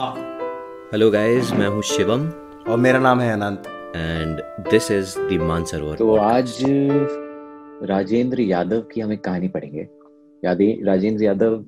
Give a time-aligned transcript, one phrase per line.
[0.00, 2.22] Hello guys मैं हूँ शिवम.
[2.68, 3.66] और मेरा नाम है Anant.
[3.96, 6.56] And this is the Mansarovar तो आज
[7.90, 9.86] राजेंद्र यादव की हम एक कहानी पढ़ेंगे.
[10.44, 11.64] यादे Rajendra Yadav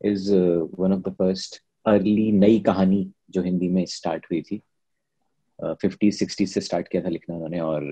[0.00, 0.34] is
[0.78, 4.62] one of the first early Nai Kahani जो हिंदी में स्टार्ट हुई थी.
[5.64, 7.82] फिफ्टी uh, सिक्सटी से स्टार्ट किया था लिखना उन्होंने और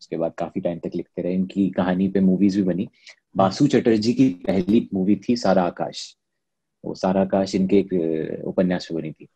[0.00, 1.34] उसके बाद काफ़ी टाइम तक लिखते रहे.
[1.34, 2.88] इनकी कहानी पे मूवीज़ भी बनी.
[3.36, 6.16] बासु चटर्जी की पहली मूवी थी सारा आकाश.
[6.84, 9.28] वो सारा आकाश इनके एक उपन्यास पे बनी थी।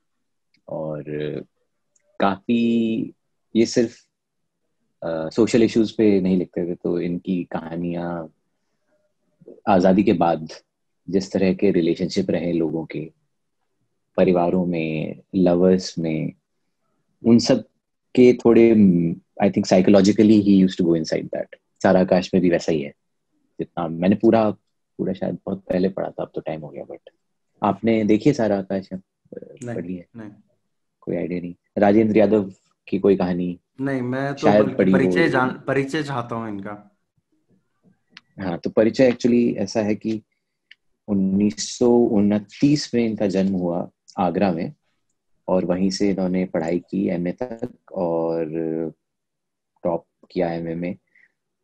[0.68, 1.04] और
[2.20, 3.14] काफ़ी
[3.54, 3.98] ये सिर्फ़
[5.34, 8.28] सोशल इश्यूज़ पे नहीं लिखते थे तो इनकी कहानियाँ
[9.68, 10.48] आज़ादी के बाद
[11.08, 13.00] जिस तरह के रिलेशनशिप रहे लोगों के,
[14.18, 16.32] परिवारों में लवर्स में,
[17.22, 17.62] उन सब
[18.14, 18.70] के थोड़े
[19.42, 22.80] I think psychologically he use to go inside that Sara Akash में भी वैसा ही
[22.82, 22.92] है।
[23.58, 27.10] जितना मैंने पूरा पूरा शायद बहुत पहले पढ़ा था, अब तो टाइम हो गया बट
[27.62, 28.88] आपने देखिए सारा आकाश?
[28.94, 30.06] पढ़ी है?
[30.16, 30.30] नहीं।
[31.00, 32.52] कोई आइडिया नहीं। राजेंद्र यादव
[32.88, 33.58] की कोई कहानी?
[33.80, 36.98] नहीं मैं तो शायद परिचय जान परिचय चाहता हूँ इनका।
[38.40, 40.22] हाँ तो परिचय एक्चुअली ऐसा है कि
[41.08, 44.72] उन्नीस में इनका जन्म हुआ आगरा में
[45.48, 48.46] और वहीं से इन्होंने पढ़ाई की एमए तक और
[49.84, 50.96] टॉप किया एमए में।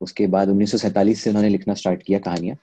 [0.01, 2.57] उसके बाद उन्नीस से उन्होंने लिखना स्टार्ट किया कहानियाँ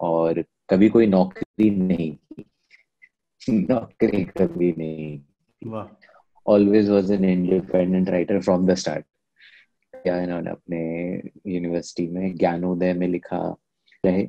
[0.00, 2.44] और कभी कोई नौकरी नहीं की।
[3.48, 5.82] नौकरी कभी नहीं
[6.46, 9.04] always was an independent writer from the start
[9.94, 10.80] क्या इन्होंने अपने
[11.54, 13.38] यूनिवर्सिटी में ज्ञानोदय में लिखा
[14.04, 14.26] रहे।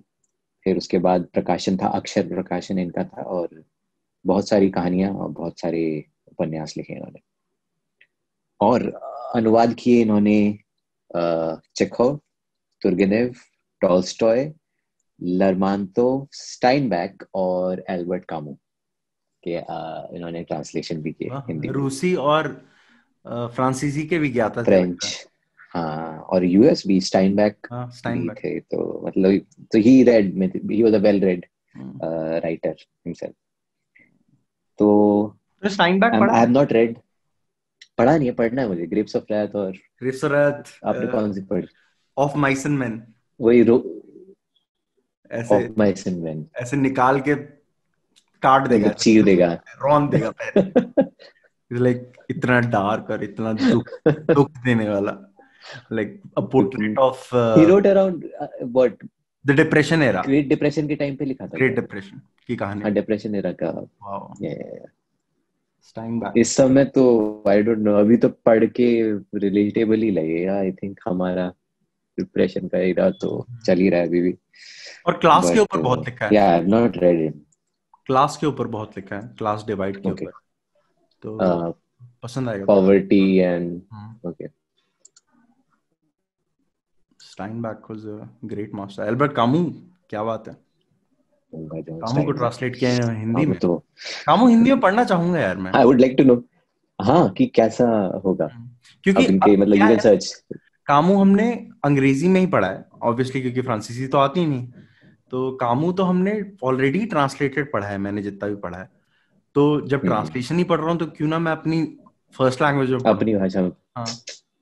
[0.65, 3.63] फिर उसके बाद प्रकाशन था अक्षर प्रकाशन इनका था और
[4.25, 5.83] बहुत सारी कहानियाँ और बहुत सारे
[6.27, 7.19] उपन्यास लिखे इन्होंने।
[8.61, 8.87] और
[9.35, 10.37] अनुवाद किए इन्होंने
[11.75, 12.19] चेखोव
[12.81, 13.33] तुर्गेनेव
[13.81, 14.51] टॉल्स्टॉय
[15.21, 18.57] लरमांतो स्टाइनबैक और एल्बर्ट कामू।
[19.47, 22.47] के इन्होंने ट्रांसलेशन भी किए हिंदी रूसी और
[23.25, 25.27] फ्रांसीसी के भी ज्ञाता फ्रेंच
[25.71, 29.39] हाँ और यूएस भी स्टाइनबैक स्टाइनबैक थे तो मतलब
[29.71, 30.33] तो he read
[30.71, 31.45] he was a well read
[32.43, 32.75] writer
[33.05, 33.35] himself
[34.79, 36.33] तो स्टाइनबैक पढ़ा?
[36.33, 36.97] आई हैव नॉट रेड
[37.97, 41.33] पढ़ा नहीं है पढ़ना है मुझे ग्रेप्स ऑफ़ रैथ और ग्रेप्स ऑफ़ रैथ आपने कौन
[41.33, 41.67] सी पढ़ी?
[42.17, 43.01] ऑफ़ माइसन मैन
[43.39, 43.77] वही रो
[45.31, 47.35] ऐसे ऑफ़ माइसन मैन ऐसे निकाल के
[48.41, 51.09] काट देगा। चीर देगा। रौन देगा पैर
[51.71, 55.11] लाइक इतना डार्क और इतना दुख दुख देने वाला।
[55.91, 58.25] Like a portrait of he wrote around
[58.63, 59.03] what
[59.45, 62.91] the depression era great depression के टाइम पे लिखा था। ग्रेट डिप्रेशन की कहानी। हाँ
[62.91, 64.33] डिप्रेशन एरा का। वाओ
[66.37, 67.03] इस समय तो
[67.47, 68.87] आई डोंट नो अभी तो पढ़ के
[69.39, 71.47] रिलेटेबल ही लगेगा आई थिंक हमारा
[72.17, 74.33] डिप्रेशन का एरा तो चल ही रहा है अभी भी।
[75.07, 77.35] और क्लास के ऊपर बहुत लिखा है। या I have not read it
[78.07, 80.31] class के ऊपर बहुत लिखा है क्लास डिवाइड के ऊपर।
[81.23, 81.73] तो uh,
[82.23, 83.81] पसंद आएगा poverty and
[84.27, 84.47] okay
[87.19, 89.63] Steinbeck was a great master Albert Camus
[90.09, 90.53] क्या बात है?
[91.53, 93.75] कामू को ट्रांसलेट किया है हिंदी में। तो
[94.25, 96.41] कामू हिंदी में पढ़ना चाहूँगा यार मैं। I would like to know
[96.99, 97.85] हाँ कि कैसा
[98.25, 98.49] होगा?
[98.53, 98.69] हम्म।
[99.03, 100.43] क्योंकि मतलब यू कैन सर्च
[100.87, 101.51] कामू हमने
[101.85, 104.67] अंग्रेज़ी में ही पढ़ा है ऑब्वियसली क्योंकि फ्रांसीसी तो आती ही नहीं।
[105.31, 106.33] तो कामू तो हमने
[106.63, 108.89] ऑलरेडी ट्रांसलेटेड पढ़ा है मैंने जितना भी पढ़ा है।
[109.55, 111.83] तो जब ट्रांसलेशन हम्म। ही पढ़ रहा हूँ तो क्यों ना मैं अपनी
[112.35, 114.05] फ़र्स्ट लैंग्वेज में अपनी भाषा में। हाँ।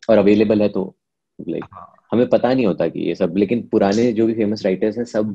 [0.09, 0.95] और अवेलेबल है तो
[1.39, 1.91] लाइक हाँ.
[2.11, 5.33] हमें पता नहीं होता कि ये सब लेकिन पुराने जो भी फ़ेमस राइटर्स हैं सब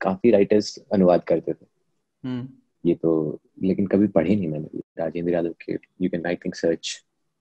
[0.00, 1.66] काफ़ी राइटर्स अनुवाद करते थे।
[2.24, 2.48] हम्म।
[2.84, 6.94] ये तो लेकिन कभी पढ़े नहीं मैंने। राजेंद्र यादव के you can I think search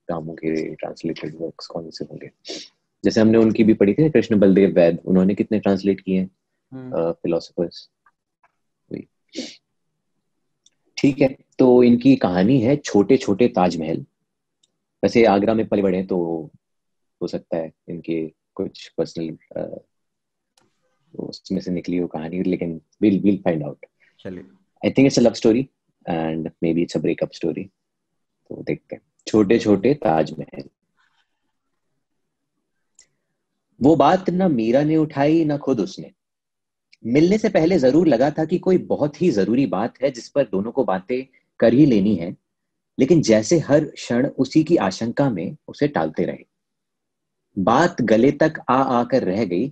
[0.08, 2.32] कामों के ट्रांसलेटेड वर्क्स कौन से होंगे।
[3.04, 6.30] जैसे हमने उनकी भी पढ़ी थी कृष्ण बलदेव वैद उन्होंने कितने ट्रांसलेट किए हैं?
[6.74, 7.88] Philosophers
[8.90, 9.02] hmm.
[10.98, 11.28] ठीक है
[11.60, 14.06] तो इनकी कहानी है छोटे छोटे ताजमहल।
[15.04, 16.18] वैसे आगरा में पले बड़े तो
[17.22, 19.38] हो सकता है इनके कुछ पर्सनल
[21.14, 23.86] उसमें से निकली हो कहानी लेकिन विल विल फाइंड आउट
[24.26, 24.44] चलिए।
[24.84, 25.68] I think it's a love story
[26.06, 30.70] and maybe it's a breakup story तो देखते हैं। छोटे छोटे ताजमहल।
[33.80, 36.12] वो बात ना मीरा ने उठाई ना खुद उसने।
[37.06, 40.44] मिलने से पहले ज़रूर लगा था कि कोई बहुत ही ज़रूरी बात है जिस पर
[40.44, 41.26] दोनों को बातें
[41.60, 42.36] कर ही लेनी है,
[42.98, 46.46] लेकिन जैसे हर क्षण उसी की आशंका में उसे टालते रहे।
[47.58, 49.68] बात गले तक आ आकर रह गई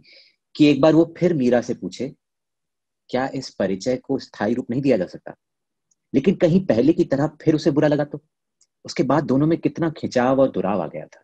[0.56, 2.14] कि एक बार वो फिर मीरा से पूछे,
[3.10, 5.36] क्या इस परिचय को स्थायी रूप नहीं दिया जा सकता?
[6.14, 8.22] लेकिन कहीं पहले की तरह फिर उसे बुरा लगा तो।
[8.86, 11.24] उसके बाद दोनों में कितना खिंचाव और दुराव आ गया था।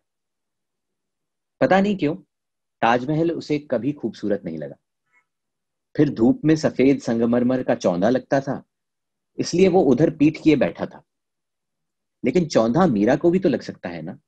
[1.60, 2.14] पता नहीं क्यों,
[2.82, 4.76] ताजमहल उसे कभी खूबसूरत नहीं लगा।
[5.96, 8.62] फिर धूप में सफ़ेद संगमरमर का चौंधा लगता था,
[9.38, 11.02] इसलिए वो उधर पीठ किए बैठा था।
[12.24, 14.18] लेकिन चौंधा मीरा को भी तो लग सकता है ना?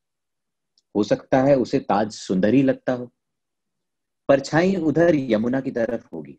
[0.94, 3.10] हो सकता है उसे ताज सुंदर ही लगता हो।
[4.28, 6.38] परछाई उधर यमुना की तरफ़ होगी।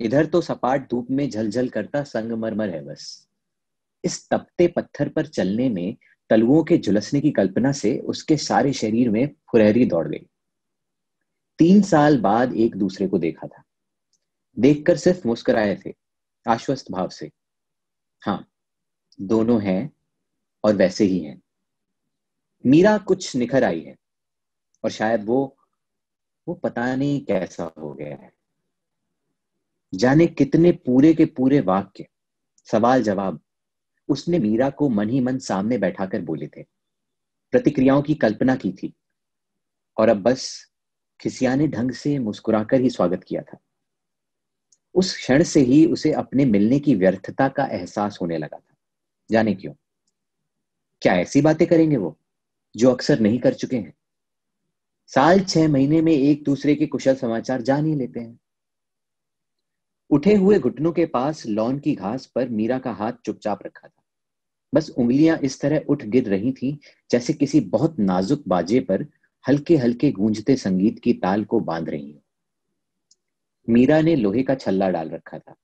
[0.00, 3.28] इधर तो सपाट धूप में झलझल करता संगमरमर है बस।
[4.04, 5.96] इस तपते पत्थर पर चलने में
[6.30, 10.26] तलुओं के झुलसने की कल्पना से उसके सारे शरीर में फुरहरी दौड़ गई।
[11.58, 13.61] तीन साल बाद एक दूसरे को देखा था।
[14.58, 15.94] देखकर सिर्फ़ मुस्कुराए थे,
[16.48, 17.30] आश्वस्त भाव से।
[18.22, 18.48] हाँ
[19.20, 19.92] दोनों हैं
[20.64, 21.42] और वैसे ही हैं।
[22.66, 23.96] मीरा कुछ निखर आई है
[24.84, 25.56] और शायद वो
[26.48, 28.32] वो पता नहीं कैसा हो गया है।
[29.94, 32.06] जाने कितने पूरे के पूरे वाक्य,
[32.64, 33.40] सवाल जवाब
[34.08, 36.62] उसने मीरा को मन ही मन सामने बैठाकर बोले थे।
[37.50, 38.94] प्रतिक्रियाओं की कल्पना की थी
[39.98, 40.70] और अब बस
[41.20, 43.58] खिसियाने ढंग से मुस्कुराकर ही स्वागत किया था।
[44.94, 48.74] उस क्षण से ही उसे अपने मिलने की व्यर्थता का एहसास होने लगा था।
[49.30, 49.72] जाने क्यों?
[51.02, 52.18] क्या ऐसी बातें करेंगे वो,
[52.76, 53.94] जो अक्सर नहीं कर चुके हैं?
[55.06, 58.40] साल छह महीने में एक दूसरे के कुशल समाचार जान ही लेते हैं।
[60.10, 64.02] उठे हुए घुटनों के पास लॉन की घास पर मीरा का हाथ चुपचाप रखा था।
[64.74, 66.80] बस उंगलियाँ इस तरह उठ गिर रही थी,
[67.10, 69.06] जैसे किसी बहुत नाजुक बाजे पर
[69.48, 72.21] हल्के हल्के गूंजते संगीत की ताल को बाँध रही हो।
[73.68, 75.54] मीरा ने लोहे का छल्ला डाल रखा था,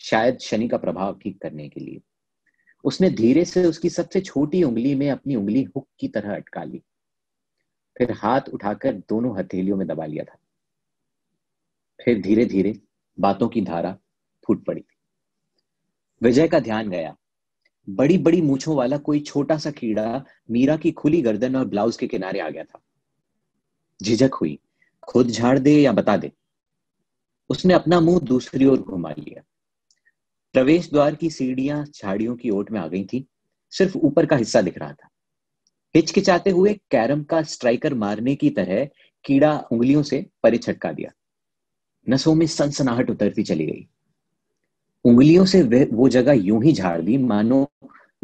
[0.00, 2.00] शायद शनि का प्रभाव ठीक करने के लिए।
[2.84, 6.82] उसने धीरे से उसकी सबसे छोटी उंगली में अपनी उंगली हुक की तरह अटका ली।
[7.98, 10.36] फिर हाथ उठाकर दोनों हथेलियों में दबा लिया था।
[12.04, 12.80] फिर धीरे धीरे
[13.20, 13.98] बातों की धारा
[14.46, 14.84] फूट पड़ी।
[16.22, 17.16] विजय का ध्यान गया।
[17.90, 22.06] बड़ी बड़ी मूछों वाला कोई छोटा सा कीड़ा मीरा की खुली गर्दन और ब्लाउज के
[22.06, 22.80] किनारे आ गया था।
[24.02, 24.58] झिझक हुई।
[25.08, 26.32] खुद झाड़ दे या बता दे?
[27.50, 29.42] उसने अपना मुँह दूसरी ओर घुमा लिया।
[30.52, 33.26] प्रवेश द्वार की सीढ़ियाँ झाड़ियों की ओट में आ गई थी।
[33.70, 35.08] सिर्फ़ ऊपर का हिस्सा दिख रहा था।
[35.96, 38.88] हिचकिचाते हुए कैरम का स्ट्राइकर मारने की तरह
[39.24, 41.10] कीड़ा उंगलियों से परे छटका दिया।
[42.08, 43.88] नसों में सनसनाहट उतरती चली गई।
[45.04, 47.70] उंगलियों से वो जगह यूँ ही झाड़ दी, मानो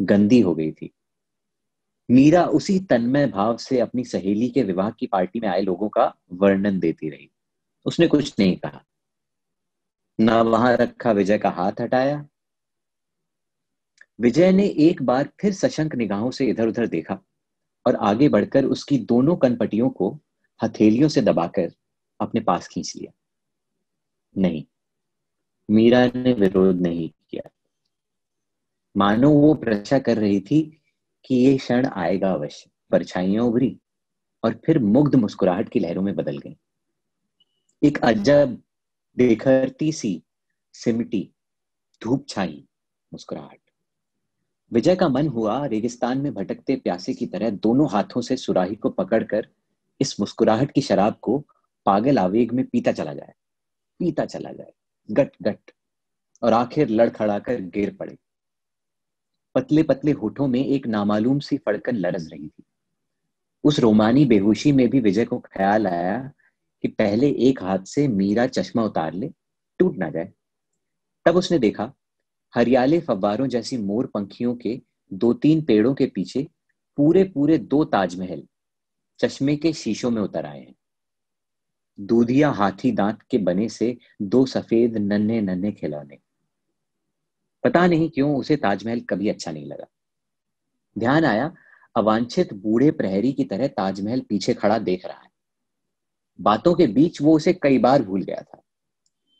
[0.01, 0.91] गंदी हो गई थी।
[2.11, 6.15] मीरा उसी तन्मय भाव से अपनी सहेली के विवाह की पार्टी में आए लोगों का
[6.33, 7.31] वर्णन देती रही।
[7.85, 8.83] उसने कुछ नहीं कहा।
[10.19, 12.25] ना वहाँ रखा विजय का हाथ हटाया।
[14.19, 17.19] विजय ने एक बार फिर सशंक निगाहों से इधर उधर देखा
[17.85, 20.19] और आगे बढ़कर उसकी दोनों कनपटियों को
[20.63, 21.71] हथेलियों से दबाकर
[22.19, 23.11] अपने पास खींच लिया।
[24.37, 24.63] नहीं,
[25.69, 27.49] मीरा ने विरोध नहीं किया।
[28.97, 30.81] मानो वो प्रशा कर रही थी
[31.25, 33.77] कि ये क्षण आएगा अवश्य, परछाइयाँ उभरी
[34.43, 36.57] और फिर मुग्ध मुस्कुराहट की लहरों में बदल गई।
[37.83, 38.61] एक अजब
[39.17, 40.23] बेखरती सी
[40.73, 41.31] सिमटी,
[42.03, 42.67] धूप छाई,
[43.13, 43.59] मुस्कुराहट।
[44.71, 48.89] विजय का मन हुआ रेगिस्तान में भटकते प्यासे की तरह दोनों हाथों से सुराही को
[48.89, 49.47] पकड़कर
[50.01, 51.37] इस मुस्कुराहट की शराब को
[51.85, 53.33] पागल आवेग में पीता चला जाए,
[53.99, 54.73] पीता चला जाए,
[55.11, 55.71] गट गट,
[56.43, 58.17] और आखिर लड़खड़ाकर गिर पड़े।
[59.55, 62.63] पतले पतले होठों में एक नामालूम सी फड़कन लरज रही थी।
[63.63, 66.31] उस रोमानी बेहोशी में भी विजय को ख्याल आया
[66.81, 69.31] कि पहले एक हाथ से मीरा चश्मा उतार ले,
[69.79, 70.33] टूट ना जाए।
[71.25, 71.93] तब उसने देखा,
[72.55, 74.81] हरियाले फव्वारों जैसी मोर पंखियों के
[75.13, 76.47] दो तीन पेड़ों के पीछे
[76.97, 78.47] पूरे पूरे दो ताजमहल
[79.19, 80.75] चश्मे के शीशों में उतर आए हैं।
[81.99, 86.17] दूधिया हाथी दांत के बने से दो सफ़ेद नन्हे नन्हे खिलौने।
[87.63, 89.85] पता नहीं क्यों उसे ताजमहल कभी अच्छा नहीं लगा।
[90.97, 91.55] ध्यान आया,
[91.95, 95.26] अवांछित बूढ़े प्रहरी की तरह ताजमहल पीछे खड़ा देख रहा है।
[96.41, 98.63] बातों के बीच वो उसे कई बार भूल गया था।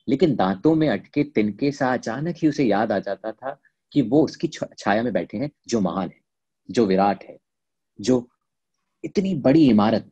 [0.07, 3.61] लेकिन दांतों में अटके तिनके सा अचानक ही उसे याद आ जाता था
[3.91, 6.19] कि वो उसकी छाया में बैठे हैं, जो महान है,
[6.71, 7.37] जो विराट है,
[8.01, 8.29] जो
[9.03, 10.11] इतनी बड़ी इमारत,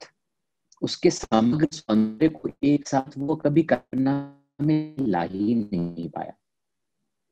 [0.82, 6.34] उसके समग्र सौंदर्य को एक साथ वो कभी कल्पना में ला ही नहीं पाया।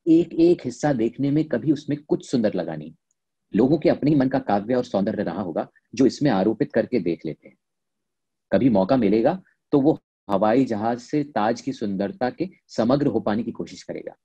[0.08, 2.94] एक एक हिस्सा देखने में कभी उसमें कुछ सुंदर लगा नहीं।
[3.56, 7.26] लोगों के अपने मन का काव्य और सौंदर्य रहा होगा, जो इसमें आरोपित करके देख
[7.26, 7.58] लेते हैं।
[8.54, 9.42] कभी मौका मिलेगा
[9.74, 14.16] तो वो हवाई जहाज़ से ताज की सुंदरता के समग्र हो पाने की कोशिश करेगा।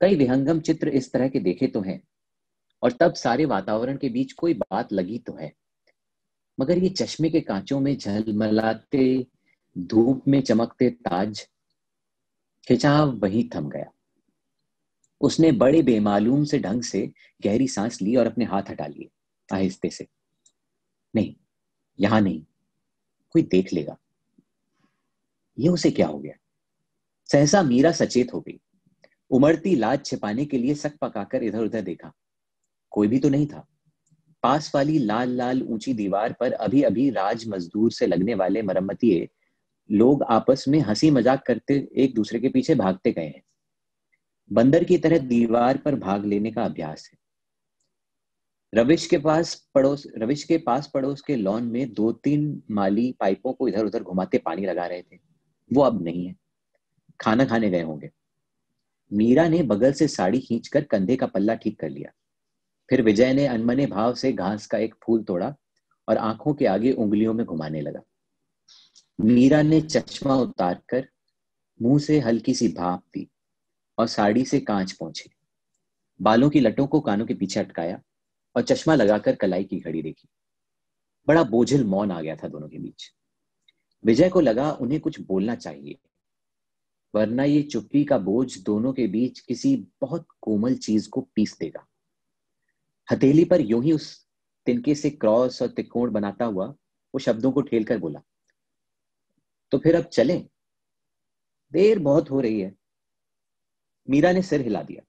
[0.00, 2.00] कई विहंगम चित्र इस तरह के देखे तो हैं,
[2.82, 5.52] और तब सारे वातावरण के बीच कोई बात लगी तो है।
[6.58, 9.26] मगर ये चश्मे के कांचों में झलमलाते,
[9.76, 11.46] धूप में चमकते ताज,
[12.66, 13.90] खिंचाव वही थम गया।
[15.20, 17.06] उसने बड़े बेमालूम से ढंग से
[17.44, 19.08] गहरी सांस ली और अपने हाथ हटा लिए,
[19.48, 20.06] आहिस्ते से।
[21.14, 21.34] नहीं,
[21.98, 22.44] यहाँ नहीं।
[23.30, 23.96] कोई देख लेगा।
[25.58, 26.34] ये उसे क्या हो गया?
[27.32, 28.60] सहसा मीरा सचेत हो गई।
[29.30, 32.12] उमड़ती लाज छिपाने के लिए सक पकाकर इधर उधर देखा।
[32.90, 33.66] कोई भी तो नहीं था।
[34.42, 39.28] पास वाली लाल लाल ऊँची दीवार पर अभी अभी राज मजदूर से लगने वाले मरम्मतीय
[39.90, 43.42] लोग आपस में हँसी मज़ाक करते एक दूसरे के पीछे भागते गए हैं।
[44.52, 47.18] बंदर की तरह दीवार पर भाग लेने का अभ्यास है।
[48.76, 53.52] रविश के पास पड़ोस, रविश के पास पड़ोस के लॉन में दो तीन माली पाइपों
[53.52, 55.18] को इधर उधर घुमाते पानी लगा रहे थे।
[55.72, 56.36] वो अब नहीं है।
[57.20, 58.10] खाना खाने गए होंगे।
[59.12, 62.12] मीरा ने बगल से साड़ी खींचकर कंधे का पल्ला ठीक कर लिया।
[62.90, 65.56] फिर विजय ने अनमने भाव से घास का एक फूल तोड़ा
[66.08, 68.00] और आँखों के आगे उंगलियों में घुमाने लगा।
[69.20, 71.08] मीरा ने चश्मा उतार कर
[71.82, 73.28] मुँह से हल्की सी भाप दी
[73.98, 75.30] और साड़ी से कांच पहुँचे
[76.22, 78.02] बालों की लटों को कानों के पीछे अटकाया।
[78.56, 80.28] और चश्मा लगाकर कलाई की घड़ी देखी।
[81.28, 83.12] बड़ा बोझिल मौन आ गया था दोनों के बीच।
[84.04, 85.98] विजय को लगा उन्हें कुछ बोलना चाहिए।
[87.14, 91.86] वरना ये चुप्पी का बोझ दोनों के बीच किसी बहुत कोमल चीज़ को पीस देगा।
[93.12, 94.26] हथेली पर यूँ ही उस
[94.66, 96.66] तिनके से क्रॉस और त्रिकोण बनाता हुआ
[97.14, 98.22] वो शब्दों को ठेल कर बोला
[99.70, 100.48] तो फिर अब चलें?
[101.72, 102.74] देर बहुत हो रही है।
[104.10, 105.02] मीरा ने सिर हिला दिया।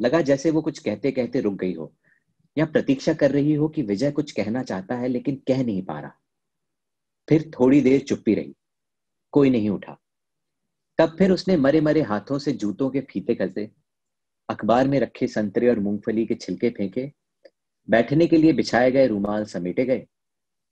[0.00, 1.94] लगा जैसे वो कुछ कहते कहते रुक गई हो।
[2.58, 6.00] या प्रतीक्षा कर रही हो कि विजय कुछ कहना चाहता है, लेकिन कह नहीं पा
[6.00, 6.12] रहा।
[7.28, 8.54] फिर थोड़ी देर चुप्पी रही।
[9.32, 9.98] कोई नहीं उठा।
[10.98, 13.70] तब फिर उसने मरे मरे हाथों से जूतों के फीते करते
[14.48, 17.12] अखबार में रखे संतरे और मूंगफली के छिलके फेंके,
[17.90, 20.06] बैठने के लिए बिछाए गए रूमाल समेटे गए,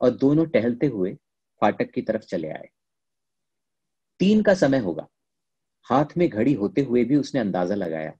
[0.00, 1.14] और दोनों टहलते हुए
[1.60, 2.68] फाटक की तरफ़ चले आए।
[4.18, 5.08] तीन का समय होगा।
[5.82, 8.12] हाथ में घड़ी होते हुए भी उसने अंदाज़ा लगाया।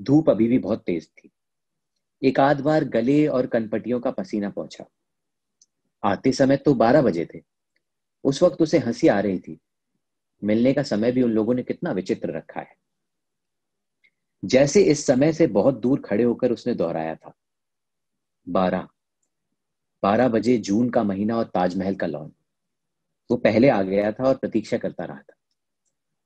[0.00, 1.30] धूप अभी भी बहुत तेज थी।
[2.24, 4.84] एक आध बार गले और कनपटियों का पसीना पहुँचा।
[6.04, 7.40] आते समय तो बारह बजे थे।
[8.24, 9.58] उस वक्त उसे हँसी आ रही थी।
[10.44, 12.76] मिलने का समय भी उन लोगों ने कितना विचित्र रखा है।
[14.44, 17.32] जैसे इस समय से बहुत दूर खड़े होकर उसने दोहराया था।
[18.48, 18.88] बारह।
[20.02, 22.32] बारह बजे जून का महीना और ताजमहल का लॉन।
[23.30, 25.34] वो पहले आ गया था और प्रतीक्षा करता रहा था।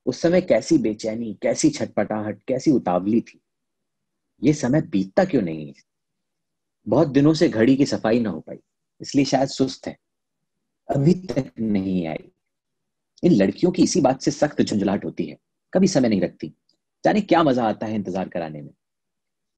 [0.06, 3.41] उस समय कैसी बेचैनी, कैसी छटपटाहट, कैसी उतावली थी।
[4.42, 5.74] ये समय बीतता क्यों नहीं है?
[6.86, 8.58] बहुत दिनों से घड़ी की सफ़ाई ना हो पाई,
[9.00, 9.96] इसलिए शायद सुस्त है।
[10.88, 12.30] अभी तक नहीं आई।
[13.22, 15.36] इन लड़कियों की इसी बात से सख्त झुंझलाहट होती है,
[15.72, 16.52] कभी समय नहीं रखती।
[17.04, 18.72] जाने क्या मज़ा आता है इंतज़ार कराने में।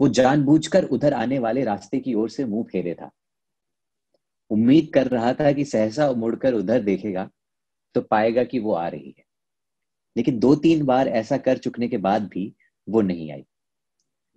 [0.00, 3.10] वो जानबूझकर उधर आने वाले रास्ते की ओर से मुँह फेरे था।
[4.50, 7.28] उम्मीद कर रहा था कि सहसा मुड़कर उधर देखेगा
[7.94, 9.24] तो पाएगा कि वो आ रही है।
[10.16, 12.52] लेकिन दो तीन बार ऐसा कर चुकने के बाद भी
[12.88, 13.44] वो नहीं आई।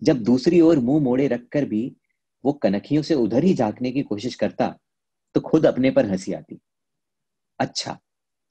[0.01, 1.85] जब दूसरी ओर मुँह मोड़े रखकर भी
[2.43, 4.67] वो कनखियों से उधर ही झांकने की कोशिश करता
[5.35, 6.59] तो खुद अपने पर हँसी आती।
[7.59, 7.97] अच्छा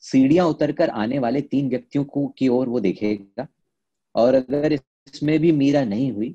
[0.05, 3.47] सीढ़ियाँ उतरकर आने वाले तीन व्यक्तियों को की ओर वो देखेगा,
[4.15, 6.35] और अगर इसमें भी मीरा नहीं हुई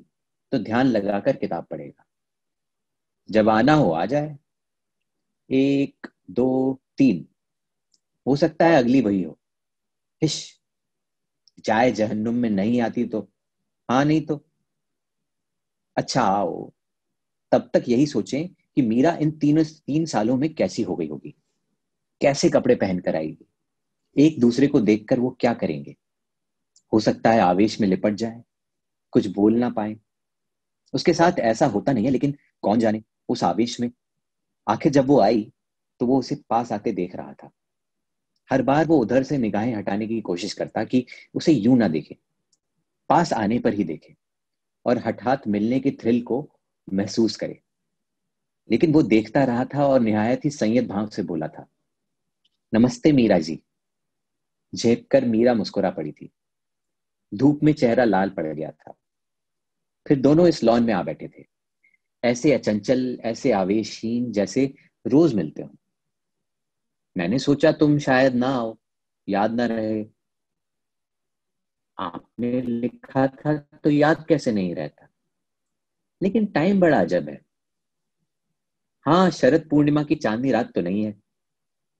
[0.52, 2.04] तो ध्यान लगाकर किताब पढ़ेगा।
[3.28, 4.36] जब आना हो, आ जाए।
[5.50, 7.26] एक, दो, तीन।
[8.26, 9.38] हो सकता है अगली वही हो।
[10.22, 10.38] हिश
[11.64, 13.20] चाहे जहन्नुम में नहीं आती तो।
[13.88, 14.44] हाँ नहीं तो।
[15.96, 16.70] अच्छा आओ
[17.52, 21.34] तब तक यही सोचें कि मीरा इन तीन तीन सालों में कैसी हो गई होगी?
[22.20, 23.46] कैसे कपड़े पहनकर आएगी?
[24.16, 25.94] एक दूसरे को देखकर वो क्या करेंगे?
[26.92, 28.42] हो सकता है आवेश में लिपट जाए,
[29.12, 29.96] कुछ बोल ना पाए।
[30.94, 33.90] उसके साथ ऐसा होता नहीं है, लेकिन कौन जाने उस आवेश में?
[34.66, 35.50] आखिर जब वो आई
[36.00, 37.50] तो वो उसे पास आते देख रहा था।
[38.50, 42.16] हर बार वो उधर से निगाहें हटाने की कोशिश करता कि उसे यूँ ना देखे,
[43.10, 44.14] पास आने पर ही देखे।
[44.86, 46.48] और हठात मिलने के थ्रिल को
[46.92, 47.60] महसूस करे।
[48.70, 51.66] लेकिन वो देखता रहा था और निहायत ही संयत भाव से बोला था,
[52.72, 53.62] नमस्ते मीरा जी।
[54.74, 56.30] झेप कर मीरा मुस्कुरा पड़ी थी।
[57.34, 58.94] धूप में चेहरा लाल पड़ गया था।
[60.06, 61.44] फिर दोनों इस लॉन में आ बैठे थे।
[62.24, 64.74] ऐसे अचंचल, ऐसे आवेशहीन जैसे
[65.06, 65.70] रोज मिलते हो।
[67.16, 68.76] मैंने सोचा तुम शायद ना आओ,
[69.28, 70.04] याद ना रहे
[71.98, 75.08] आपने लिखा था तो याद कैसे नहीं रहता?
[76.20, 77.40] लेकिन टाइम बड़ा अजब है।
[79.06, 81.14] हाँ शरद पूर्णिमा की चांदनी रात तो नहीं है।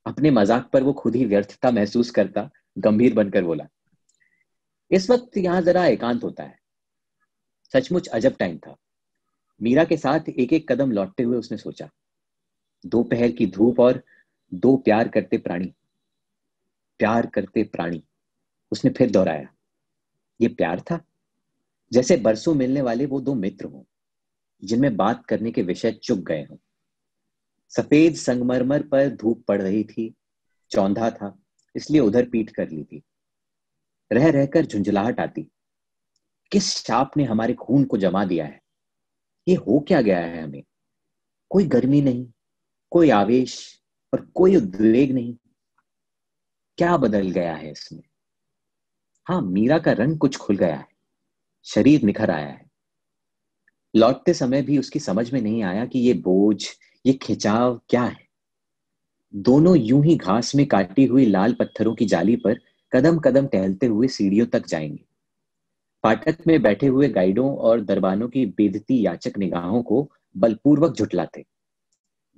[0.06, 3.66] अपने मज़ाक पर वो खुद ही व्यर्थता महसूस करता, गंभीर बनकर बोला,
[4.90, 6.58] इस वक्त यहाँ जरा एकांत होता है।
[7.74, 8.76] सचमुच अजब टाइम था।
[9.60, 11.88] मीरा के साथ एक एक कदम लौटते हुए उसने सोचा,
[12.84, 14.02] दोपहर की धूप और
[14.52, 15.72] दो प्यार करते प्राणी,
[17.00, 18.02] प्यार करते प्राणी,
[18.72, 19.48] उसने फिर दोहराया
[20.42, 21.00] ये प्यार था।
[21.92, 23.82] जैसे बरसों मिलने वाले वो दो मित्र हों,
[24.62, 26.56] जिनमें बात करने के विषय चुप गए हों।
[27.72, 30.14] सफ़ेद संगमरमर पर धूप पड़ रही थी,
[30.70, 31.38] चौंधा था,
[31.76, 33.02] इसलिए उधर पीठ कर ली थी।
[34.12, 35.46] रह रहकर झुंझलाहट आती,
[36.52, 38.60] किस शाप ने हमारे खून को जमा दिया है?
[39.48, 40.62] ये हो क्या गया है हमें?
[41.50, 42.26] कोई गर्मी नहीं,
[42.90, 43.82] कोई आवेश
[44.14, 45.36] और कोई उद्वेग नहीं।
[46.78, 48.02] क्या बदल गया है इसमें?
[49.26, 50.86] हाँ मीरा का रंग कुछ खुल गया है।
[51.64, 52.70] शरीर निखर आया है।
[53.96, 56.66] लौटते समय भी उसकी समझ में नहीं आया कि ये बोझ,
[57.06, 58.26] ये खिंचाव क्या है।
[59.34, 62.58] दोनों यूँ ही घास में काटी हुई लाल पत्थरों की जाली पर
[62.92, 65.04] कदम कदम टहलते हुए सीढ़ियों तक जाएँगे।
[66.04, 71.44] फाटक में बैठे हुए गाइडों और दरबानों की बेदती याचक निगाहों को बलपूर्वक झुटलाते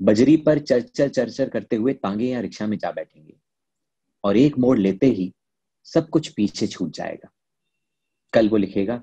[0.02, 3.34] बजरी पर चरचर चरचर करते हुए तांगे या रिक्शा में जा बैठेंगे।
[4.24, 5.32] और एक मोड़ लेते ही
[5.84, 7.30] सब कुछ पीछे छूट जाएगा।
[8.32, 9.02] कल वो लिखेगा,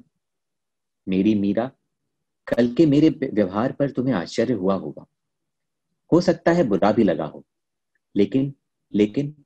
[1.08, 1.72] मेरी मीरा,
[2.48, 5.06] कल के मेरे व्यवहार पर तुम्हें आश्चर्य हुआ होगा।
[6.12, 7.46] हो सकता है बुरा भी लगा हो,
[8.16, 8.54] लेकिन
[8.94, 9.46] लेकिन,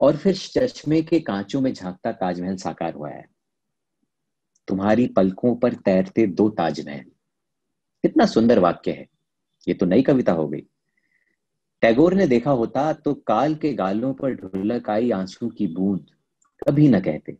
[0.00, 3.28] और फिर चश्मे के कांचों में झांकता ताजमहल साकार हुआ है।
[4.68, 7.10] तुम्हारी पलकों पर तैरते दो ताजमहल।
[8.02, 9.08] कितना सुंदर वाक्य है।
[9.68, 10.66] ये तो नई कविता हो गई।
[11.80, 16.06] टैगोर ने देखा होता तो काल के गालों पर ढुलक आई आँसू की बूंद।
[16.68, 17.32] कभी न कहते।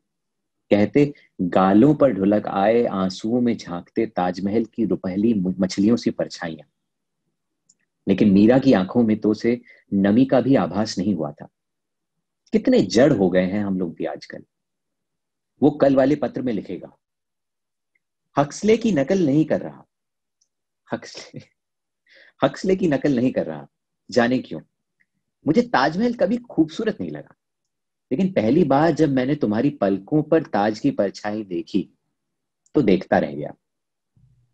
[0.70, 6.68] कहते, गालों पर ढुलक आए, आंसुओं में झांकते ताजमहल की रुपहली मछलियों से परछाइयाँ।
[8.08, 9.60] लेकिन मीरा की आँखों में तो से
[9.94, 11.48] नमी का भी आभास नहीं हुआ था।
[12.52, 14.44] कितने जड़ हो गए हैं हम लोग भी आजकल।
[15.62, 16.96] वो कल वाले पत्र में लिखेगा।
[18.38, 19.84] हक्सले की नकल नहीं कर रहा।
[20.92, 21.40] हक्सले
[22.44, 23.68] हक्सले की नकल नहीं कर रहा।
[24.10, 24.60] जाने क्यों?
[25.46, 27.34] मुझे ताजमहल कभी खूबसूरत नहीं लगा।
[28.12, 31.90] लेकिन पहली बार जब मैंने तुम्हारी पलकों पर ताज की परछाई देखी
[32.74, 33.54] तो देखता रह गया।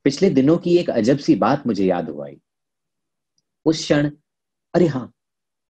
[0.05, 2.29] पिछले दिनों की एक अजब सी बात मुझे याद हुआ
[3.67, 4.11] उस क्षण,
[4.75, 5.13] अरे हाँ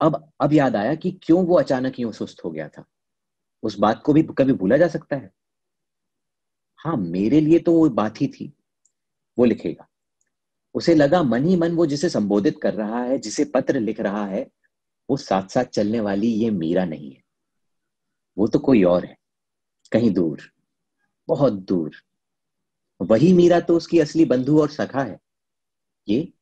[0.01, 2.85] अब अब याद आया कि क्यों वो अचानक यूँ सुस्त हो गया था।
[3.63, 5.31] उस बात को भी कभी भूला जा सकता है।
[6.77, 8.53] हाँ मेरे लिए तो वो बात ही थी।
[9.39, 9.89] वो लिखेगा
[10.75, 14.27] उसे लगा मन ही मन वो जिसे संबोधित कर रहा है, जिसे पत्र लिख रहा
[14.27, 14.51] है,
[15.11, 17.23] वो साथ साथ चलने वाली ये मीरा नहीं है।
[18.39, 19.17] वो तो कोई और है,
[19.93, 20.43] कहीं दूर,
[21.29, 21.97] बहुत दूर।
[23.01, 25.19] वही मीरा तो उसकी असली बंधु और सखा है।
[26.09, 26.33] ये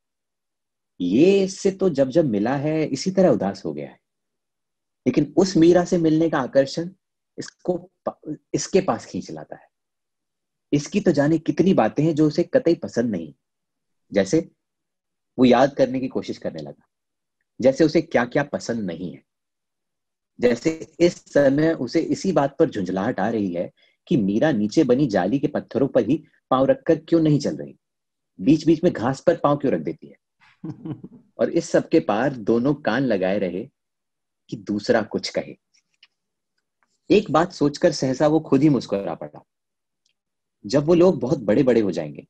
[1.00, 4.00] ये इससे तो जब जब मिला है, इसी तरह उदास हो गया है।
[5.06, 6.90] लेकिन उस मीरा से मिलने का आकर्षण
[7.38, 7.90] इसको
[8.54, 9.68] इसके पास खींच लाता है।
[10.72, 13.34] इसकी तो जाने कितनी बातें हैं जो उसे कतई पसंद नहीं।
[14.12, 14.50] जैसे
[15.38, 16.86] वो याद करने की कोशिश करने लगा
[17.60, 19.22] जैसे उसे क्या क्या पसंद नहीं है
[20.40, 23.70] जैसे इस समय उसे इसी बात पर झुंझलाहट आ रही है
[24.06, 27.76] कि मीरा नीचे बनी जाली के पत्थरों पर ही पाँव रखकर क्यों नहीं चल रही?
[28.40, 30.16] बीच बीच में घास पर पाँव क्यों रख देती है?
[31.38, 33.68] और इस सब के पार दोनों कान लगाए रहे
[34.48, 35.56] कि दूसरा कुछ कहे।
[37.10, 39.44] एक बात सोचकर सहसा वो खुद ही मुस्कुरा पड़ा।
[40.66, 42.26] जब वो लोग बहुत बड़े बड़े हो जाएँगे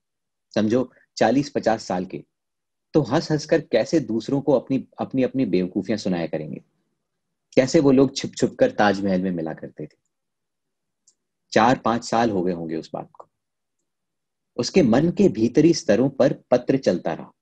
[0.54, 2.24] समझो चालीस पचास साल के।
[2.94, 6.61] तो हंस हंस कर कैसे दूसरों को अपनी अपनी अपनी बेवकूफियाँ सुनाया करेंगे?
[7.56, 9.96] कैसे वो लोग छुप छुप कर ताजमहल में मिला करते थे?
[11.52, 13.28] चार पाँच साल हो गए होंगे उस बात को।
[14.56, 17.33] उसके मन के भीतरी स्तरों पर पत्र चलता रहा।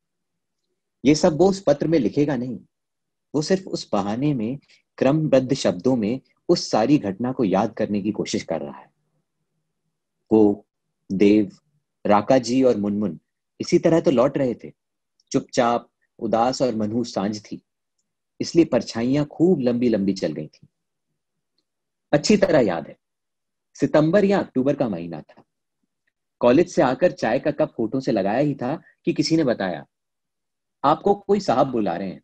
[1.04, 2.60] ये सब वो उस पत्र में लिखेगा नहीं।
[3.34, 4.58] वो सिर्फ़ उस बहाने में,
[4.98, 8.90] क्रमबद्ध शब्दों में उस सारी घटना को याद करने की कोशिश कर रहा है।
[10.32, 10.66] वो,
[11.12, 11.52] देव,
[12.06, 13.20] राका जी और मुनमुन
[13.60, 14.72] इसी तरह तो लौट रहे थे।
[15.32, 17.60] चुपचाप, उदास और मनहू साँझ थी।
[18.40, 20.66] इसलिए परछाइयाँ खूब लंबी लंबी चल गई थी।
[22.12, 22.96] अच्छी तरह याद है,
[23.76, 25.42] सितंबर या अक्टूबर का महीना था।
[26.40, 29.84] कॉलेज से आकर चाय का कप फ़ोटो से लगाया ही था कि किसी ने बताया,
[30.84, 32.22] आपको कोई साहब बुला रहे हैं।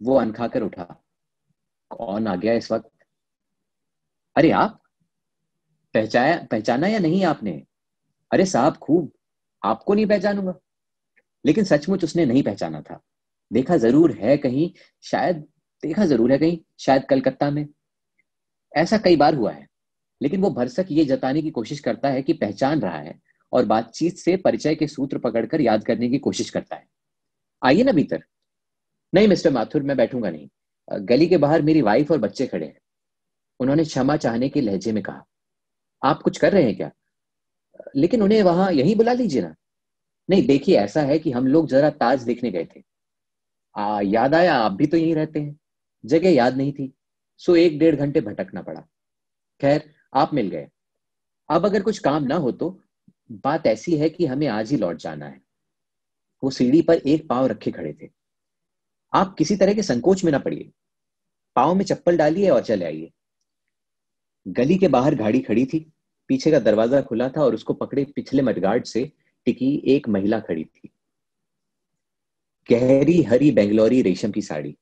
[0.00, 0.84] वो अनखाकर उठा,
[1.90, 2.90] कौन आ गया इस वक्त?
[4.36, 4.78] अरे आप?
[5.94, 7.62] पहचाया, पहचाना या नहीं आपने?
[8.30, 9.10] अरे साहब, खूब।
[9.64, 10.54] आपको नहीं पहचानूँगा।
[11.46, 13.00] लेकिन सचमुच उसने नहीं पहचाना था।
[13.52, 14.70] देखा ज़रूर है कहीं,
[15.02, 15.36] शायद,
[15.82, 17.66] देखा ज़रूर है कहीं, शायद कलकत्ता में।
[18.76, 19.66] ऐसा कई बार हुआ है।
[20.22, 23.20] लेकिन वो भरसक ये जताने की कोशिश करता है कि पहचान रहा है
[23.52, 26.86] और बातचीत से परिचय के सूत्र पकड़कर याद करने की कोशिश करता है।
[27.64, 28.24] आइए ना, भीतर।
[29.14, 30.48] नहीं, मिस्टर माथुर, मैं बैठूँगा नहीं।
[30.92, 32.78] गली के बाहर मेरी वाइफ और बच्चे खड़े हैं।
[33.60, 35.24] उन्होंने क्षमा चाहने के लहजे में कहा,
[36.04, 36.90] आप कुछ कर रहे हैं क्या?
[37.96, 39.54] लेकिन उन्हें वहाँ यही बुला लीजिए ना।
[40.30, 42.82] नहीं देखिए ऐसा है कि हम लोग जरा ताज देखने गए थे।
[43.76, 45.58] आ, याद आया आप भी तो यहीं रहते हैं।
[46.04, 46.92] जगह याद नहीं थी
[47.40, 48.80] सो एक डेढ़ घंटे भटकना पड़ा।
[49.60, 50.68] खैर आप मिल गए।
[51.50, 52.82] अब अगर कुछ काम ना हो तो
[53.32, 55.40] बात ऐसी है कि हमें आज ही लौट जाना है।
[56.42, 58.08] वो सीढ़ी पर एक पाव रखे खड़े थे।
[59.12, 60.70] आप किसी तरह के संकोच में ना पड़िए।
[61.56, 63.10] पाव में चप्पल डालिए और चले आइए।
[64.48, 65.92] गली के बाहर गाड़ी खड़ी थी।
[66.30, 69.10] पीछे का दरवाज़ा खुला था और उसको पकड़े पिछले मडगार्ड से
[69.46, 70.90] टिकी एक महिला खड़ी थी।
[72.68, 74.76] गहरी, हरी बेंगलोरी रेशम की साड़ी,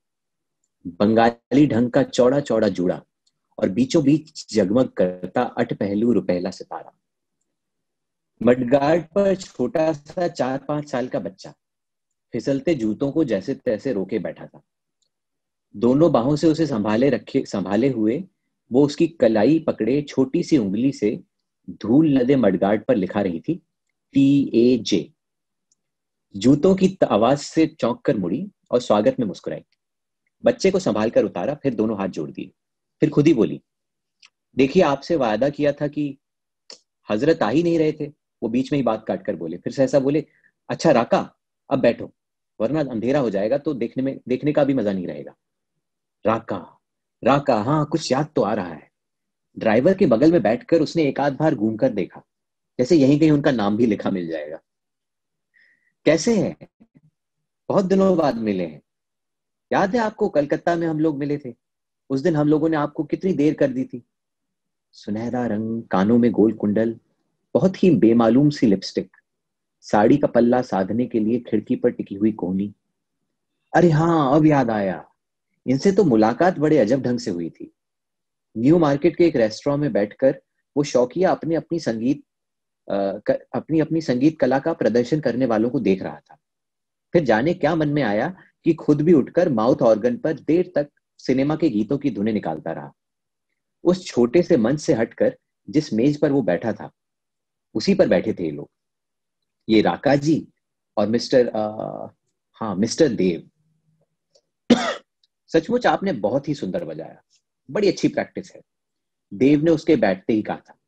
[0.85, 3.01] बंगाली ढंग का चौड़ा चौड़ा जूड़ा
[3.59, 6.93] और बीचों बीच जगमग करता अठ पहलू रुपहला सितारा।
[8.41, 11.53] मडगार्ड पर छोटा सा चार पाँच साल का बच्चा,
[12.35, 14.63] फिसलते जूतों को जैसे तैसे रोके बैठा था।
[15.75, 18.23] दोनों बाहों से उसे संभाले रखे, संभाले हुए
[18.71, 21.19] वो उसकी कलाई पकड़े छोटी सी उंगली से
[21.83, 23.55] धूल लदे मडगार्ड पर लिखा रही थी
[24.15, 25.09] टी ए जे
[26.35, 29.63] जूतों की आवाज़ से चौंक कर मुड़ी और स्वागत में मुस्कुराई।
[30.45, 32.51] बच्चे को संभाल कर उतारा, फिर दोनों हाथ जोड़ दिए।
[33.03, 33.61] फिर खुद ही बोली,
[34.57, 36.17] देखिए, आपसे वायदा किया था कि
[37.09, 38.07] हज़रत आ ही नहीं रहे थे।
[38.43, 40.25] वो बीच में ही बात काट कर बोले। फिर सहसा बोले
[40.71, 41.19] अच्छा राका,
[41.71, 42.11] अब बैठो,
[42.61, 45.35] वरना अंधेरा हो जाएगा तो देखने में देखने का भी मज़ा नहीं रहेगा।
[46.25, 46.59] राका
[47.23, 48.90] राका हाँ कुछ याद तो आ रहा है।
[49.59, 52.23] ड्राइवर के बगल में बैठकर उसने एक आध बार घूम कर देखा।
[52.79, 54.59] जैसे यहीं कहीं उनका नाम भी लिखा मिल जाएगा।
[56.05, 56.57] कैसे है?
[57.69, 58.83] बहुत दिनों बाद मिले हैं।
[59.73, 61.55] याद है आपको कलकत्ता में हम लोग मिले थे?
[62.11, 64.05] उस दिन हम लोगों ने आपको कितनी देर कर दी थी?
[64.93, 66.99] सुनहरा रंग, कानों में गोल कुंडल,
[67.55, 69.17] बहुत ही बेमालूम सी लिपस्टिक।
[69.81, 72.75] साड़ी का पल्ला साधने के लिए खिड़की पर टिकी हुई कोहनी।
[73.77, 75.09] अरे हाँ अब याद आया।
[75.67, 77.75] इनसे तो मुलाकात बड़े अजब ढंग से हुई थी।
[78.57, 80.41] न्यू मार्केट के एक रेस्टोरेंट में बैठकर
[80.77, 82.25] वो शौकिया अपने अपनी संगीत
[83.55, 86.37] अपनी अपनी संगीत कला का प्रदर्शन करने वालों को देख रहा था।
[87.15, 88.35] फिर जाने क्या मन में आया
[88.65, 92.73] कि खुद भी उठकर माउथ ऑर्गन पर देर तक सिनेमा के गीतों की धुनें निकालता
[92.73, 92.93] रहा।
[93.85, 95.37] उस छोटे से मंच से हटकर
[95.71, 96.91] जिस मेज पर वो बैठा था
[97.75, 98.71] उसी पर बैठे थे ये लोग।
[99.69, 100.49] ये राका जी
[100.97, 102.09] और मिस्टर आ,
[102.53, 103.51] हाँ मिस्टर देव।
[105.49, 107.23] सचमुच आपने बहुत ही सुंदर बजाया।
[107.71, 108.63] बड़ी अच्छी प्रैक्टिस है।
[109.35, 110.79] देव ने उसके बैठते ही कहा था।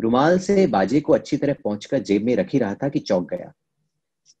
[0.00, 3.52] रुमाल से बाजे को अच्छी तरह पहुंचकर जेब में रखी रहा था कि चौक गया।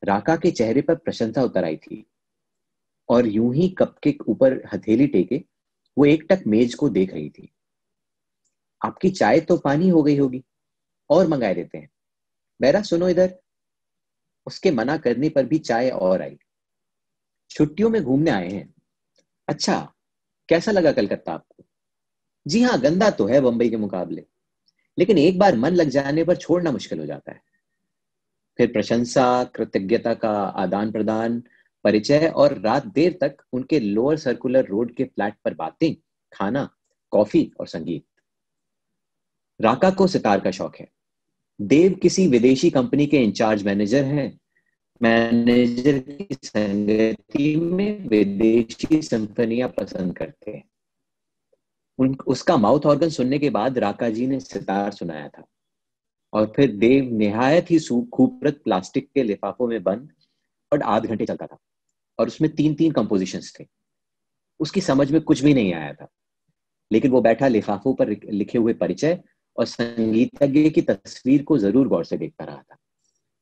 [0.04, 2.06] राका के चेहरे पर प्रशंसा उतर आई थी।
[3.08, 5.44] और यूँ ही कप के ऊपर हथेली टेके,
[5.98, 7.52] वो एक टक मेज को देख रही थी।
[8.84, 10.44] आपकी चाय तो पानी हो गई होगी,
[11.10, 11.90] और मंगाए देते हैं।
[12.62, 13.38] मेरा सुनो इधर।
[14.46, 16.38] उसके मना करने पर भी चाय और आई।
[17.50, 18.74] छुट्टियों में घूमने आए हैं।
[19.48, 19.93] अच्छा
[20.48, 21.64] कैसा लगा कलकत्ता आपको?
[22.46, 24.26] जी हाँ गंदा तो है बंबई के मुकाबले।
[24.98, 27.40] लेकिन एक बार मन लग जाने पर छोड़ना मुश्किल हो जाता है।
[28.56, 31.42] फिर प्रशंसा, कृतज्ञता का आदान प्रदान,
[31.84, 35.94] परिचय और रात देर तक उनके लोअर सर्कुलर रोड के फ्लैट पर बातें,
[36.32, 36.76] खाना,
[37.10, 38.04] कॉफ़ी और संगीत।
[39.60, 40.88] राका को सितार का शौक है।
[41.60, 44.40] देव किसी विदेशी कंपनी के इंचार्ज मैनेजर हैं।
[45.02, 50.64] मैनेजर की संगति में विदेशी सिंफनियाँ पसंद करते हैं।
[51.98, 55.44] उन, उसका माउथ ऑर्गन सुनने के बाद राका जी ने सितार सुनाया था।
[56.32, 57.78] और फिर देव निहायत ही
[58.12, 60.12] खूबसूरत प्लास्टिक के लिफाफों में बंद
[60.72, 61.58] और आध घंटे चलता था।
[62.18, 63.66] और उसमें तीन तीन कंपोजिशन थे।
[64.60, 66.08] उसकी समझ में कुछ भी नहीं आया था।
[66.92, 69.22] लेकिन वो बैठा लिफाफों पर लिखे हुए परिचय
[69.56, 72.76] और संगीतज्ञ की तस्वीर को ज़रूर गौर से देखता रहा था।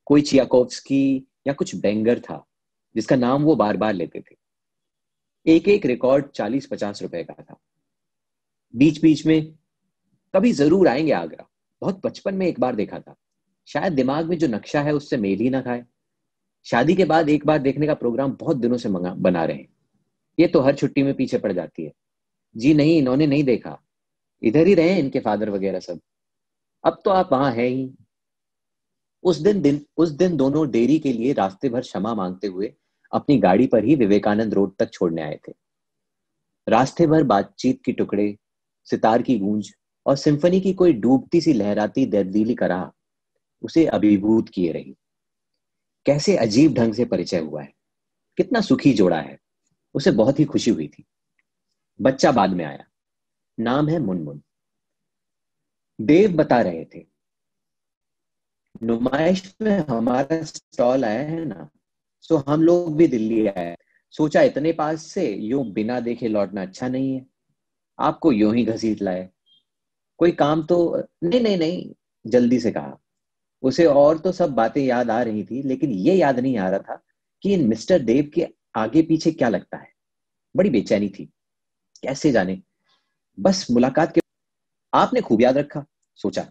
[0.05, 2.45] कोई चियाकोव्सकी या कुछ बैंगर था,
[2.95, 4.35] जिसका नाम वो बार बार लेते थे।
[5.45, 7.57] एक एक रिकॉर्ड चालीस पचास रुपए का था।
[8.75, 9.53] बीच बीच में
[10.35, 11.49] कभी ज़रूर आएँगे आगरा।
[11.81, 13.15] बहुत बचपन में एक बार देखा था।
[13.67, 15.85] शायद दिमाग में जो नक्शा है उससे मेल ही ना खाए।
[16.63, 19.67] शादी के बाद एक बार देखने का प्रोग्राम बहुत दिनों से मंगा, बना रहे हैं।
[20.39, 21.91] ये तो हर छुट्टी में पीछे पड़ जाती है।
[22.57, 23.79] जी नहीं, इन्होंने नहीं देखा।
[24.43, 25.99] इधर ही रहे इनके फादर वगैरह सब।
[26.83, 27.95] अब तो आप वहाँ हैं ही।
[29.23, 32.73] उस दिन दिन, उस दिन दोनों डेरी के लिए रास्ते भर क्षमा मांगते हुए
[33.13, 35.53] अपनी गाड़ी पर ही विवेकानंद रोड तक छोड़ने आए थे।
[36.69, 38.37] रास्ते भर बातचीत की टुकड़े,
[38.85, 42.93] सितार की गूंज और सिंफनी की कोई डूबती सी लहराती दर्दीली करा
[43.61, 44.95] उसे अभिभूत किए रही।
[46.05, 47.73] कैसे अजीब ढंग से परिचय हुआ है।
[48.37, 49.39] कितना सुखी जोड़ा है।
[49.93, 51.03] उसे बहुत ही खुशी हुई थी।
[52.01, 52.85] बच्चा बाद में आया।
[53.59, 54.41] नाम है मुनमुन।
[56.01, 57.12] देव बता रहे थे
[58.81, 61.69] नुमाइश में हमारा स्टॉल आया है ना
[62.21, 63.75] सो हम लोग भी दिल्ली आए।
[64.11, 67.25] सोचा इतने पास से यूँ बिना देखे लौटना अच्छा नहीं है।
[67.99, 69.29] आपको यूँ ही घसीट लाए।
[70.17, 71.93] कोई काम तो नहीं नहीं नहीं,
[72.27, 72.97] जल्दी से कहा।
[73.63, 76.79] उसे और तो सब बातें याद आ रही थी, लेकिन ये याद नहीं आ रहा
[76.79, 77.03] था
[77.41, 79.91] कि इन मिस्टर देव के आगे पीछे क्या लगता है।
[80.55, 81.25] बड़ी बेचैनी थी।
[82.03, 82.61] कैसे जाने?
[83.39, 84.21] बस मुलाकात के
[84.93, 86.47] आपने खूब याद रखा, सोचा।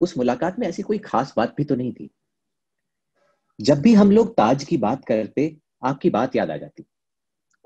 [0.00, 2.10] उस मुलाकात में ऐसी कोई खास बात भी तो नहीं थी।
[3.60, 6.84] जब भी हम लोग ताज की बात करते, आपकी बात याद आ जाती।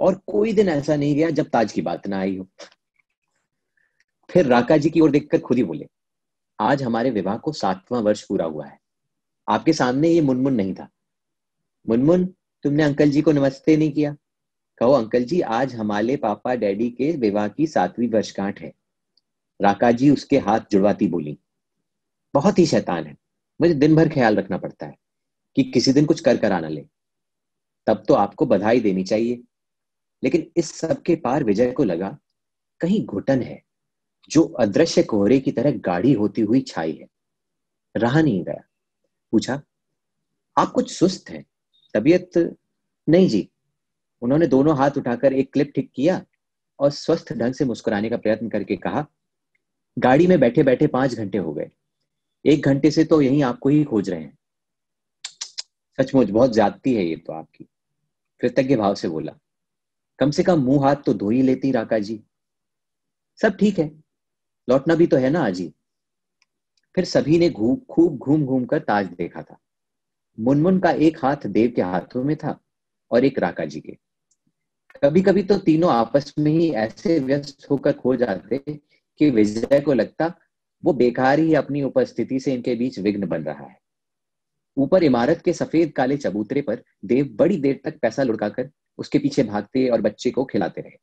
[0.01, 2.49] और कोई दिन ऐसा नहीं गया जब ताज की बात ना आई हो।
[4.31, 5.87] फिर राका जी की ओर देखकर खुद ही बोले,
[6.61, 8.79] आज हमारे विवाह को सातवां वर्ष पूरा हुआ है।
[9.49, 10.89] आपके सामने ये मुनमुन नहीं था।
[11.89, 12.25] मुनमुन,
[12.65, 14.17] तुमने अंकल जी को नमस्ते नहीं किया।
[14.79, 18.73] कहो, अंकल जी, आज हमारे पापा डैडी के विवाह की सातवीं वर्षगांठ है।
[19.61, 21.39] राका जी उसके हाथ जुड़वाती बोली
[22.35, 23.17] बहुत ही शैतान है।
[23.61, 24.97] मुझे दिन भर ख्याल रखना पड़ता है
[25.57, 26.85] कि किसी दिन कुछ कर कर आना ले।
[27.87, 29.43] तब तो आपको बधाई देनी चाहिए।
[30.25, 32.19] लेकिन इस सब के पार विजय को लगा,
[32.81, 33.63] कहीं घुटन है,
[34.31, 37.09] जो अदृश्य कोहरे की तरह गाढ़ी होती हुई छाई है।
[37.97, 38.63] रहा नहीं गया।
[39.33, 39.63] पूछा,
[40.59, 41.45] आप कुछ सुस्त हैं?
[41.95, 42.57] तबीयत
[43.09, 43.49] नहीं जी।
[44.23, 46.25] उन्होंने दोनों हाथ उठाकर एक क्लिप ठीक किया
[46.79, 49.07] और स्वस्थ ढंग से मुस्कुराने का प्रयत्न करके कहा,
[49.99, 51.71] गाड़ी में बैठे बैठे पाँच घंटे हो गए।
[52.47, 54.39] एक घंटे से तो यही आपको ही खोज रहे हैं।
[55.99, 57.69] सचमुच बहुत ज्यादती है ये तो आपकी।
[58.41, 59.33] कृतज्ञ भाव से बोला।
[60.19, 62.25] कम से कम मुँह हाथ तो धो ही लेती राका जी।
[63.43, 64.03] सब ठीक है।
[64.69, 65.73] लौटना भी तो है ना आजी।
[66.95, 69.59] फिर सभी ने खूब घूम घूम कर ताज देखा था।
[70.41, 72.61] मुनमुन का एक हाथ देव के हाथों में था
[73.11, 73.97] और एक राका जी के।
[75.03, 78.59] कभी कभी तो तीनों आपस में ही ऐसे व्यस्त होकर खो जाते
[79.19, 80.29] कि विजय को लगता
[80.85, 83.79] वो बेकार ही अपनी उपस्थिति से इनके बीच विघ्न बन रहा है।
[84.77, 89.43] ऊपर इमारत के सफ़ेद काले चबूतरे पर देव बड़ी देर तक पैसा लुढ़काकर उसके पीछे
[89.43, 90.99] भागते और बच्चे को खिलाते रहे।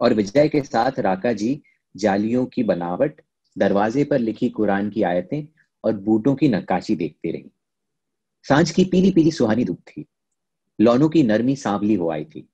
[0.00, 1.62] और विजय के साथ राका जी
[1.96, 3.20] जालियों की बनावट,
[3.58, 5.44] दरवाजे पर लिखी कुरान की आयतें
[5.84, 7.50] और बूटों की नक्काशी देखते रही।
[8.42, 10.06] साँझ की पीली पीली सुहानी धूप थी।
[10.80, 12.48] लौनों की नरमी सांवली हो आई थी।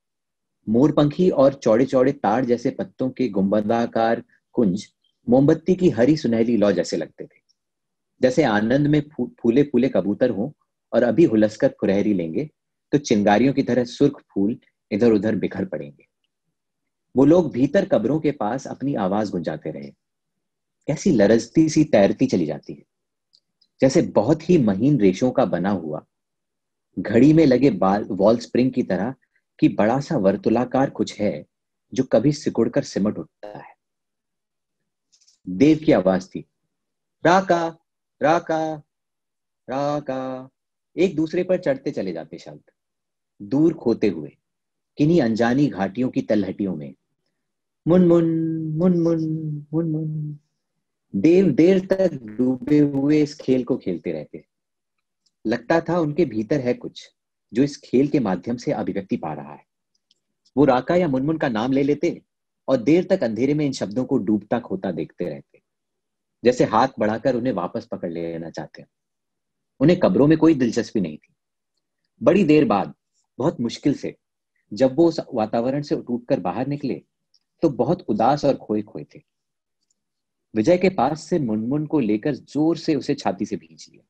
[0.68, 4.88] मोरपंखी और चौड़े चौड़े तार जैसे पत्तों के गुंबदाकार कुंज
[5.28, 7.40] मोमबत्ती की हरी सुनहरी लौ जैसे लगते थे।
[8.20, 10.50] जैसे आनंद में फूले फूले कबूतर हों
[10.92, 12.48] और अभी हुलसकर फुरहरी लेंगे
[12.92, 14.58] तो चिंगारियों की तरह सुर्ख फूल
[14.90, 16.06] इधर उधर बिखर पड़ेंगे।
[17.16, 19.90] वो लोग भीतर कब्रों के पास अपनी आवाज़ गुंजाते रहे।
[20.88, 22.82] कैसी लरजती सी तैरती चली जाती है।
[23.80, 26.04] जैसे बहुत ही महीन रेशों का बना हुआ।
[26.98, 29.14] घड़ी में लगे बाल, वॉल स्प्रिंग की तरह
[29.58, 31.44] कि बड़ा सा वर्तुलाकार कुछ है,
[31.94, 33.77] जो कभी सिकुड़कर सिमट उठता है।
[35.48, 36.40] देव की आवाज़ थी।
[37.26, 37.66] राका
[38.20, 38.60] राका
[39.68, 40.48] राका।
[40.96, 42.70] एक दूसरे पर चढ़ते चले जाते शब्द
[43.42, 44.30] दूर खोते हुए,
[44.98, 46.94] किन्हीं अनजानी घाटियों की तलहटियों में।
[47.88, 48.24] मुनमुन
[48.76, 50.38] मुनमुन मुनमुन
[51.14, 54.44] देव देर तक डूबे हुए इस खेल को खेलते रहते।
[55.46, 57.08] लगता था उनके भीतर है कुछ,
[57.52, 59.64] जो इस खेल के माध्यम से अभिव्यक्ति पा रहा है।
[60.56, 62.22] वो राका या मुनमुन का नाम ले लेते
[62.68, 65.60] और देर तक अंधेरे में इन शब्दों को डूबता खोता देखते रहते
[66.44, 68.88] जैसे हाथ बढ़ाकर उन्हें वापस पकड़ लेना चाहते हैं।
[69.80, 71.34] उन्हें कब्रों में कोई दिलचस्पी नहीं थी।
[72.20, 72.94] बड़ी देर बाद,
[73.38, 74.14] बहुत मुश्किल से,
[74.72, 77.02] जब वो उस वातावरण से टूटकर बाहर निकले
[77.62, 79.20] तो बहुत उदास और खोए खोए थे।
[80.54, 84.02] विजय के पास से मुनमुन को लेकर ज़ोर से उसे छाती से भींच लिया।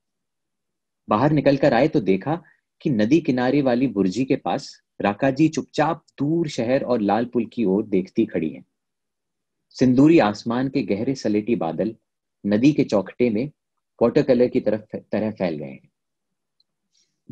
[1.09, 2.43] बाहर निकलकर आए तो देखा
[2.81, 7.47] कि नदी किनारे वाली बुर्जी के पास राका जी चुपचाप दूर शहर और लाल पुल
[7.47, 8.65] की ओर देखती खड़ी हैं।
[9.71, 11.95] सिंदूरी आसमान के गहरे सलेटी बादल
[12.47, 13.51] नदी के चौखटे में
[14.03, 15.91] वाटर कलर की तरफ़ तरह फैल गए हैं।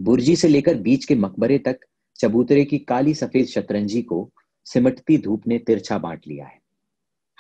[0.00, 1.81] बुर्जी से लेकर बीच के मकबरे तक
[2.14, 4.31] चबूतरे की काली सफ़ेद शतरंजी को
[4.64, 6.61] सिमटती धूप ने तिरछा बांट लिया है।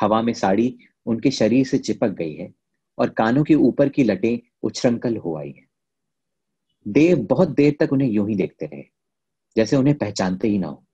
[0.00, 2.52] हवा में साड़ी उनके शरीर से चिपक गई है
[2.98, 5.66] और कानों के ऊपर की लटें उछरंकल हो आई हैं।
[6.88, 8.95] देव बहुत देर तक उन्हें यूँ ही देखते रहे।
[9.56, 10.84] जैसे उन्हें पहचानते ही ना हो।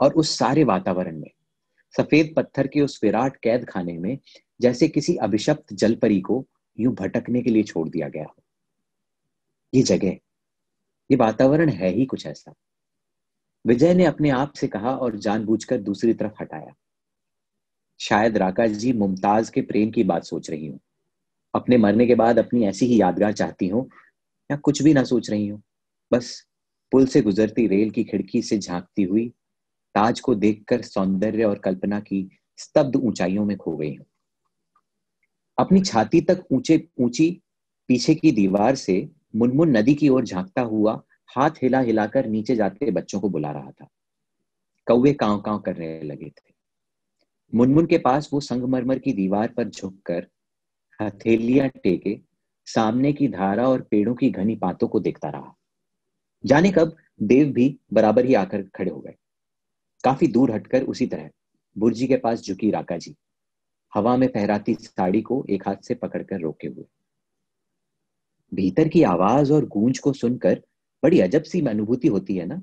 [0.00, 1.30] और उस सारे वातावरण में,
[1.94, 4.18] सफ़ेद पत्थर के उस विराट कैद खाने में,
[4.60, 6.46] जैसे किसी अभिशप्त जलपरी को
[6.78, 8.42] यूँ भटकने के लिए छोड़ दिया गया हो।
[9.72, 10.16] ये जगह,
[11.10, 12.54] ये वातावरण है ही कुछ ऐसा।
[13.64, 16.74] विजय ने अपने आप से कहा और जानबूझकर दूसरी तरफ़ हटाया।
[18.00, 20.78] शायद राका जी मुमताज़ के प्रेम की बात सोच रही हूँ।
[21.54, 23.88] अपने मरने के बाद अपनी ऐसी ही यादगार चाहती हूँ,
[24.50, 25.62] या कुछ भी ना सोच रही हूँ।
[26.12, 26.46] बस
[26.92, 29.28] पुल से गुजरती रेल की खिड़की से झांकती हुई,
[29.94, 34.06] ताज को देखकर सौंदर्य और कल्पना की स्तब्ध ऊंचाइयों में खो गई हूँ।
[35.58, 37.42] अपनी छाती तक ऊँचे, ऊँची
[37.88, 41.02] पीछे की दीवार से मुनमुन नदी की ओर झांकता हुआ
[41.36, 43.88] हाथ हिला हिलाकर नीचे जाते बच्चों को बुला रहा था।
[44.86, 46.54] कौवे कांव कांव करने लगे थे।
[47.54, 50.26] मुनमुन के पास वो संगमरमर की दीवार पर झुककर
[51.02, 52.20] हथेलियाँ टेके
[52.66, 55.54] सामने की धारा और पेड़ों की घनी पातों को देखता रहा।
[56.44, 59.14] जाने कब देव भी बराबर ही आकर खड़े हो गए।
[60.04, 61.30] काफ़ी दूर हटकर उसी तरह
[61.78, 63.14] बुर्जी के पास झुकी राका जी।
[63.94, 66.84] हवा में फहराती साड़ी को एक हाथ से पकड़कर रोके हुए।
[68.54, 70.62] भीतर की आवाज़ और गूंज को सुनकर
[71.02, 72.62] बड़ी अजब सी अनुभूति होती है ना?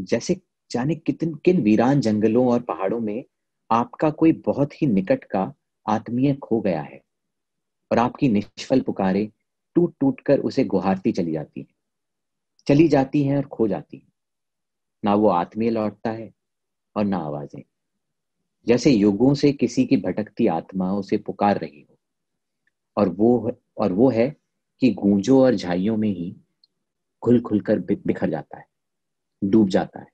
[0.00, 3.24] जैसे जाने कितन, किन वीरान जंगलों और पहाड़ों में
[3.70, 5.52] आपका कोई बहुत ही निकट का
[5.88, 7.00] आत्मीय खो गया है
[7.90, 9.30] और आपकी निष्फल पुकारे
[9.74, 11.73] टूट टूट कर उसे गुहारती चली जाती है।
[12.66, 14.12] चली जाती हैं और खो जाती हैं।
[15.04, 16.32] ना वो आत्मीय लौटता है
[16.96, 17.62] और ना आवाज़ें।
[18.66, 21.98] जैसे युगों से किसी की भटकती आत्मा उसे पुकार रही हो।
[22.96, 24.36] और वो और वो है
[24.80, 26.36] कि गूंजों और झाइयों में ही
[27.22, 28.66] खुल खुलकर बिखर जाता है,
[29.44, 30.06] डूब जाता है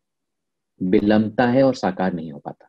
[0.83, 2.67] बिलमता है और साकार नहीं हो पाता।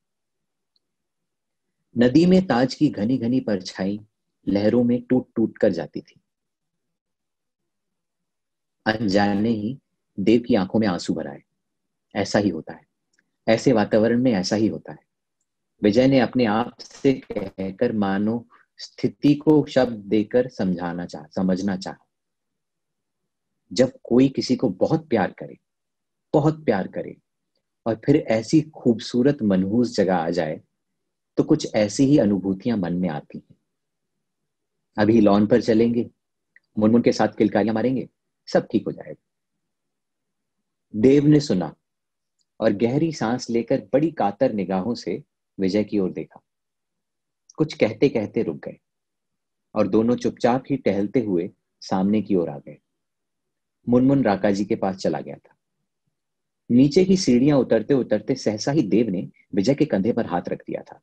[1.98, 4.00] नदी में ताज की घनी घनी परछाई
[4.48, 6.21] लहरों में टूट टूट कर जाती थी।
[8.86, 9.80] अनजाने ही
[10.20, 11.44] देव की आँखों में आँसू भराए
[12.16, 12.86] ऐसा ही होता है।
[13.48, 15.00] ऐसे वातावरण में ऐसा ही होता है।
[15.84, 22.06] विजय ने अपने आप से कहकर मानो स्थिति को शब्द देकर समझाना चाह, समझना चाह।
[23.74, 25.58] जब कोई किसी को बहुत प्यार करे,
[26.34, 27.18] बहुत प्यार करे
[27.86, 30.62] और फिर ऐसी खूबसूरत मनहूस जगह आ जाए
[31.38, 33.58] तो कुछ ऐसी ही अनुभूतियाँ मन में आती हैं।
[34.98, 36.10] अभी लॉन पर चलेंगे।
[36.80, 38.10] मुनमुन के साथ किलकारियाँ मारेंगे।
[38.54, 39.24] सब ठीक हो जाएगा।
[40.96, 41.76] देव ने सुना
[42.60, 45.24] और गहरी सांस लेकर बड़ी कातर निगाहों से
[45.60, 46.42] विजय की ओर देखा।
[47.58, 48.78] कुछ कहते कहते रुक गए
[49.76, 51.50] और दोनों चुपचाप ही टहलते हुए
[51.82, 52.78] सामने की ओर आ गए।
[53.90, 55.56] मुनमुन राका जी के पास चला गया था।
[56.72, 60.62] नीचे की सीढ़ियाँ उतरते उतरते सहसा ही देव ने विजय के कंधे पर हाथ रख
[60.62, 61.02] दिया था।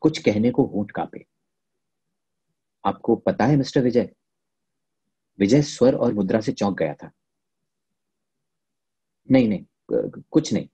[0.00, 1.24] कुछ कहने को होंठ कापे।
[2.84, 4.12] आपको पता है मिस्टर विजय
[5.40, 7.10] विजय स्वर और मुद्रा से चौंक गया था।
[9.30, 9.64] नहीं नहीं
[10.30, 10.68] कुछ नहीं।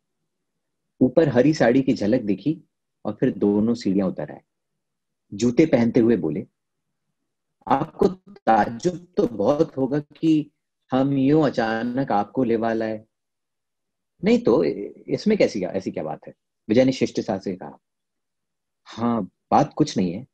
[1.01, 2.61] ऊपर हरी साड़ी की झलक दिखी
[3.05, 4.41] और फिर दोनों सीढ़ियाँ उतर आए।
[5.35, 6.47] जूते पहनते हुए बोले,
[7.67, 8.07] आपको
[8.47, 10.51] ताजुब तो बहुत होगा कि
[10.93, 13.07] हम यूँ अचानक आपको ले वाला है
[14.23, 16.35] नहीं तो इसमें कैसी क्या, ऐसी क्या बात है?
[16.69, 17.79] विजय ने शिष्ट शिष्टता से कहा
[18.89, 20.27] हाँ बात कुछ नहीं है,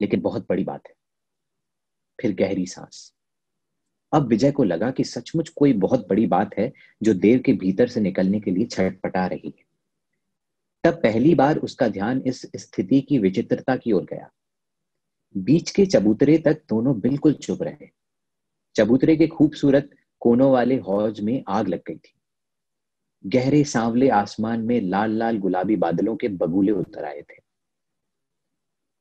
[0.00, 0.94] लेकिन बहुत बड़ी बात है।
[2.18, 3.12] फिर गहरी सांस।
[4.12, 7.88] अब विजय को लगा कि सचमुच कोई बहुत बड़ी बात है जो देव के भीतर
[7.88, 9.64] से निकलने के लिए छटपटा रही है।
[10.84, 14.30] तब पहली बार उसका ध्यान इस स्थिति की विचित्रता की ओर गया।
[15.36, 17.88] बीच के चबूतरे तक दोनों बिल्कुल चुप रहे।
[18.74, 22.14] चबूतरे के खूबसूरत कोनों वाले हौज में आग लग गई थी।
[23.26, 27.38] गहरे सांवले आसमान में लाल लाल गुलाबी बादलों के बगुले उतर आए थे।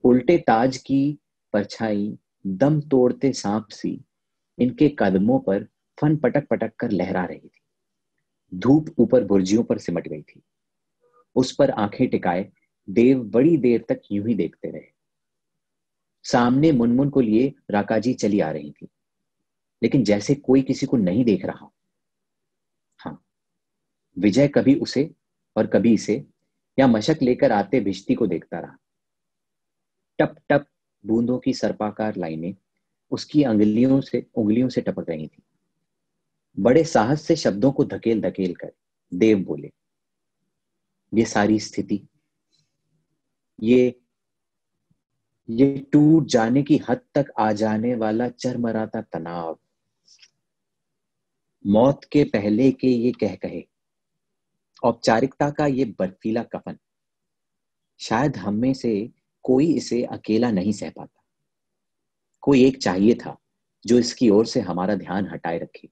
[0.03, 1.19] उल्टे ताज की
[1.53, 2.17] परछाई,
[2.47, 4.05] दम तोड़ते सांप सी
[4.59, 5.63] इनके कदमों पर
[6.01, 7.61] फन पटक पटक कर लहरा रही थी।
[8.53, 10.41] धूप ऊपर बुर्जियों पर सिमट गई थी।
[11.35, 12.51] उस पर आँखें टिकाए
[12.89, 14.91] देव बड़ी देर तक यूँ ही देखते रहे।
[16.23, 18.87] सामने मुनमुन को लिए राकाजी चली आ रही थी।
[19.83, 21.69] लेकिन जैसे कोई किसी को नहीं देख रहा।
[22.99, 23.25] हाँ
[24.17, 25.11] विजय कभी उसे
[25.57, 26.25] और कभी इसे
[26.79, 28.77] या मशक लेकर आते भिश्ती को देखता रहा।
[30.19, 30.65] टप टप
[31.05, 32.55] बूंदों की सर्पाकार लाइनें
[33.11, 35.41] उसकी अंगलियों से, उंगलियों से टपक रही थी।
[36.57, 38.71] बड़े साहस से शब्दों को धकेल धकेल कर
[39.11, 39.71] देव बोले,
[41.13, 42.01] ये सारी स्थिति,
[43.59, 43.95] ये
[45.49, 49.57] ये टूट जाने की हद तक आ जाने वाला चरमराता तनाव।
[51.65, 53.63] मौत के पहले के ये कह कहे,
[54.83, 56.77] औपचारिकता का ये बर्फीला कफन,
[57.99, 58.91] शायद हम में से
[59.45, 61.18] कोई इसे अकेला नहीं सह पाता।
[62.49, 63.35] कोई एक चाहिए था
[63.85, 65.89] जो इसकी ओर से हमारा ध्यान हटाए रखे,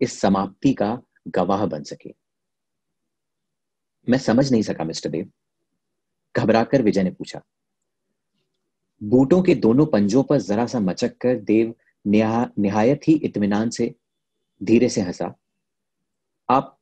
[0.00, 0.90] इस समाप्ति का
[1.28, 2.14] गवाह बन सके।
[4.08, 5.30] मैं समझ नहीं सका, मिस्टर देव
[6.36, 7.40] घबराकर विजय ने पूछा।
[9.02, 11.74] बूटों के दोनों पंजों पर जरा सा मचक कर देव
[12.06, 13.94] निहायत ही इतमान से
[14.60, 15.34] धीरे से हंसा।
[16.48, 16.74] आप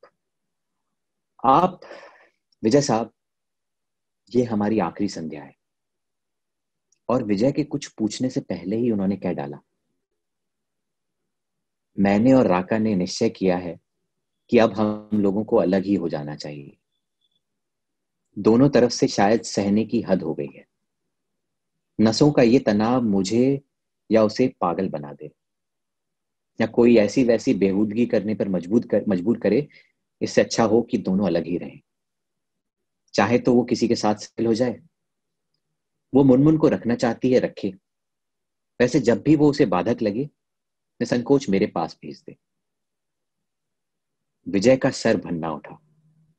[1.45, 1.79] आप,
[2.63, 3.13] विजय साहब,
[4.31, 5.56] ये हमारी आखिरी संध्या है।
[7.09, 9.59] और विजय के कुछ पूछने से पहले ही उन्होंने कह डाला,
[11.97, 13.77] मैंने और राका ने निश्चय किया है
[14.51, 16.77] कि अब हम लोगों को अलग ही हो जाना चाहिए।
[18.37, 20.65] दोनों तरफ़ से शायद सहने की हद हो गई है।
[21.99, 23.61] नसों का ये तनाव मुझे
[24.09, 25.31] या उसे पागल बना दे,
[26.59, 29.67] या कोई ऐसी वैसी बेहूदगी करने पर मजबूर कर, मजबूर करे,
[30.21, 31.79] इससे अच्छा हो कि दोनों अलग ही रहें।
[33.13, 34.79] चाहे तो वो किसी के साथ सेल हो जाए।
[36.13, 37.69] वो मुनमुन को रखना चाहती है, रखे।
[38.81, 40.25] वैसे जब भी वो उसे बाधक लगे
[41.01, 42.37] निसंकोच मेरे पास भेज दे।
[44.47, 45.73] विजय का सर भन्ना उठा।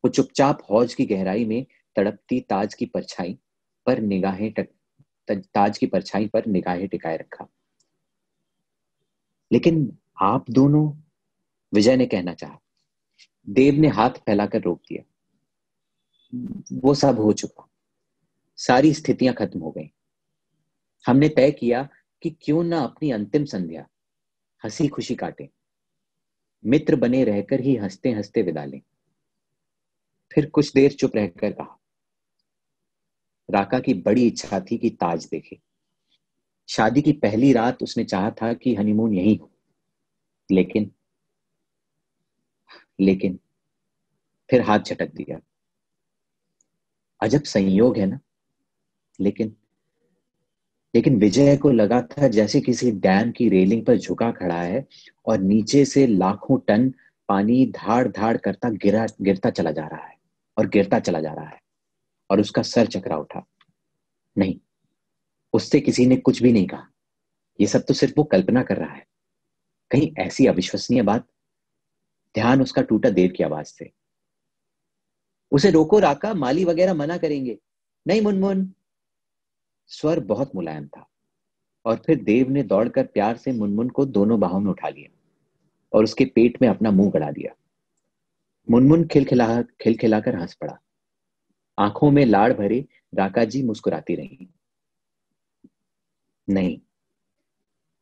[0.04, 1.66] वो चुपचाप हौज की गहराई में
[1.96, 3.38] तड़पती ताज की परछाई
[3.86, 4.68] पर निगाहें टक
[5.30, 7.48] ताज की परछाई पर निगाहें टिकाए रखा।
[9.52, 11.02] लेकिन आप दोनों,
[11.74, 12.58] विजय ने कहना चाहा।
[13.48, 15.02] देव ने हाथ फैलाकर रोक दिया।
[16.72, 17.67] वो सब हो चुका।
[18.58, 19.90] सारी स्थितियाँ खत्म हो गई।
[21.06, 21.88] हमने तय किया
[22.22, 23.86] कि क्यों ना अपनी अंतिम संध्या
[24.64, 25.48] हँसी खुशी काटे।
[26.64, 28.80] मित्र बने रहकर ही हँसते हँसते विदा लें।
[30.34, 31.78] फिर कुछ देर चुप रहकर कहा
[33.50, 35.58] राका की बड़ी इच्छा थी कि ताज देखे।
[36.68, 39.50] शादी की पहली रात उसने चाहा था कि हनीमून यही हो।
[40.50, 40.90] लेकिन
[43.00, 43.38] लेकिन,
[44.50, 45.40] फिर हाथ झटक दिया।
[47.20, 48.18] अजब संयोग है ना?
[49.20, 49.56] लेकिन
[50.94, 54.86] लेकिन विजय को लगा था जैसे किसी डैम की रेलिंग पर झुका खड़ा है
[55.26, 56.94] और नीचे से लाखों टन
[57.28, 60.16] पानी धाड़ धाड़ करता गिरा, गिरता चला जा रहा है
[60.58, 61.60] और गिरता चला जा रहा है
[62.30, 63.46] और उसका सर चकरा उठा।
[64.38, 64.60] नहीं,
[65.52, 66.88] उससे किसी ने कुछ भी नहीं कहा।
[67.60, 69.06] ये सब तो सिर्फ़ वो कल्पना कर रहा है।
[69.90, 71.26] कहीं ऐसी अविश्वसनीय बात?
[72.34, 73.92] ध्यान उसका टूटा देव की आवाज़ से।
[75.50, 77.58] उसे रोको, राका, माली वगैरह मना करेंगे।
[78.06, 78.74] नहीं, मुनमुन
[79.88, 81.06] स्वर बहुत मुलायम था
[81.84, 85.18] और फिर देव ने दौड़कर प्यार से मुनमुन को दोनों बाहों में उठा लिया
[85.92, 87.54] और उसके पेट में अपना मुँह गड़ा दिया।
[88.70, 90.78] मुनमुन खिलखिला, खिलखिलाकर हंस पड़ा।
[91.78, 94.48] आँखों में लाड़ भरे राका जी मुस्कुराती रही।
[96.50, 96.80] नहीं,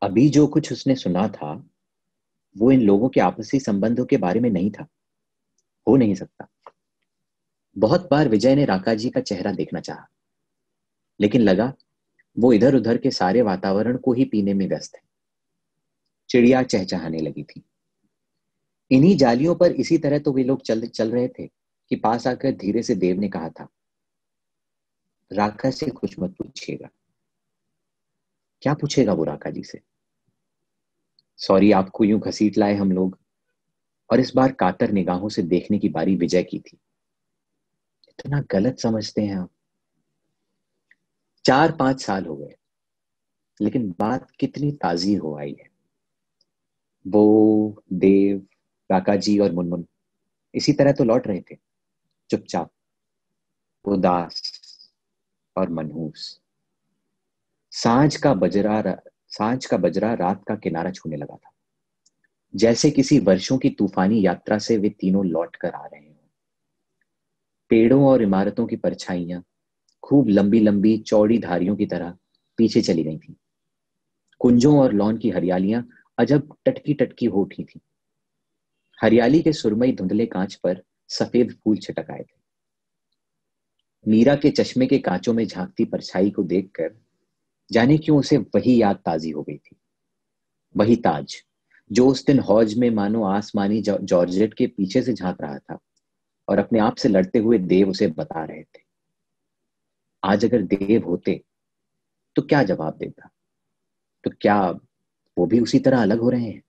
[0.03, 1.71] अभी जो कुछ उसने सुना था,
[2.59, 4.87] वो इन लोगों के आपसी संबंधों के बारे में नहीं था।
[5.89, 6.49] हो नहीं सकता।
[7.79, 10.09] बहुत बार विजय ने राका जी का चेहरा देखना चाहा।
[11.21, 11.75] लेकिन लगा,
[12.39, 15.03] वो इधर उधर के सारे वातावरण को ही पीने में व्यस्त है।
[16.29, 17.63] चिड़िया चहचहाने लगी थी।
[18.91, 21.47] इन्हीं जालियों पर इसी तरह तो वे लोग चल चल रहे थे
[21.91, 23.69] कि पास आकर धीरे से देव ने कहा था
[25.33, 26.89] राका से कुछ मत पूछिएगा।
[28.63, 29.81] क्या पूछेगा वो राका जी से?
[31.37, 33.19] सॉरी, आपको यूँ घसीट लाए हम लोग
[34.11, 36.79] और इस बार कातर निगाहों से देखने की बारी विजय की थी।
[38.09, 39.51] इतना गलत समझते हैं आप।
[41.47, 42.57] चार पाँच साल हो गए।
[43.61, 45.71] लेकिन बात कितनी ताजी हो आई है।
[47.07, 48.39] वो, देव
[48.89, 49.87] काका जी और मुनमुन,
[50.55, 51.57] इसी तरह तो लौट रहे थे।
[52.31, 52.71] चुपचाप,
[53.85, 54.43] उदास
[55.57, 56.41] और मनहूस।
[57.71, 58.97] साँझ का बजरा
[59.29, 61.51] साँझ का बजरा रात का किनारा छूने लगा था।
[62.57, 66.31] जैसे किसी वर्षों की तूफानी यात्रा से वे तीनों लौट कर आ रहे हैं।
[67.69, 69.45] पेड़ों और इमारतों की परछाइयाँ
[70.07, 72.17] खूब लंबी लंबी चौड़ी धारियों की तरह
[72.59, 73.37] पीछे चली गई थी।
[74.39, 75.89] कुंजों और लॉन की हरियालियाँ
[76.19, 77.81] अजब टटकी टटकी हो उठी थी।
[79.03, 82.37] हरियाली के सुरमई धुंधले कांच पर सफ़ेद फूल छिटक आए थे।
[84.07, 86.95] मीरा के चश्मे के कांचों में झांकती परछाई को देखकर
[87.73, 89.77] जाने क्यों उसे वही याद ताजी हो गई थी।
[90.77, 91.37] वही ताज,
[91.93, 95.79] जो उस दिन हौज में मानो आसमानी जॉर्जेट के पीछे से झाँक रहा था
[96.49, 98.86] और अपने आप से लड़ते हुए देव उसे बता रहे थे।
[100.25, 101.45] आज अगर देव होते
[102.37, 103.29] तो क्या जवाब देता?
[104.25, 104.71] तो क्या
[105.39, 106.63] वो भी उसी तरह अलग हो रहे हैं?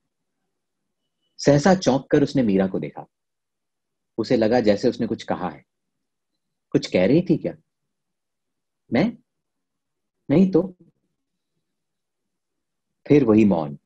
[1.37, 3.07] सहसा चौंक कर उसने मीरा को देखा।
[4.17, 5.65] उसे लगा जैसे उसने कुछ कहा है।
[6.71, 7.53] कुछ कह रही थी क्या?
[8.93, 9.17] मैं?
[10.29, 10.75] नहीं तो?
[13.07, 13.79] फिर वही मौन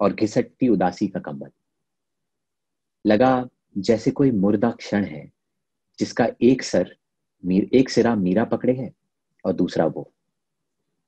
[0.00, 1.50] और घिसटती उदासी का कंबल।
[3.06, 3.48] लगा
[3.78, 5.32] जैसे कोई मुर्दा क्षण है,
[5.98, 6.97] जिसका एक सर
[7.44, 8.92] मीर, एक सिरा मीरा पकड़े है
[9.44, 10.12] और दूसरा वो।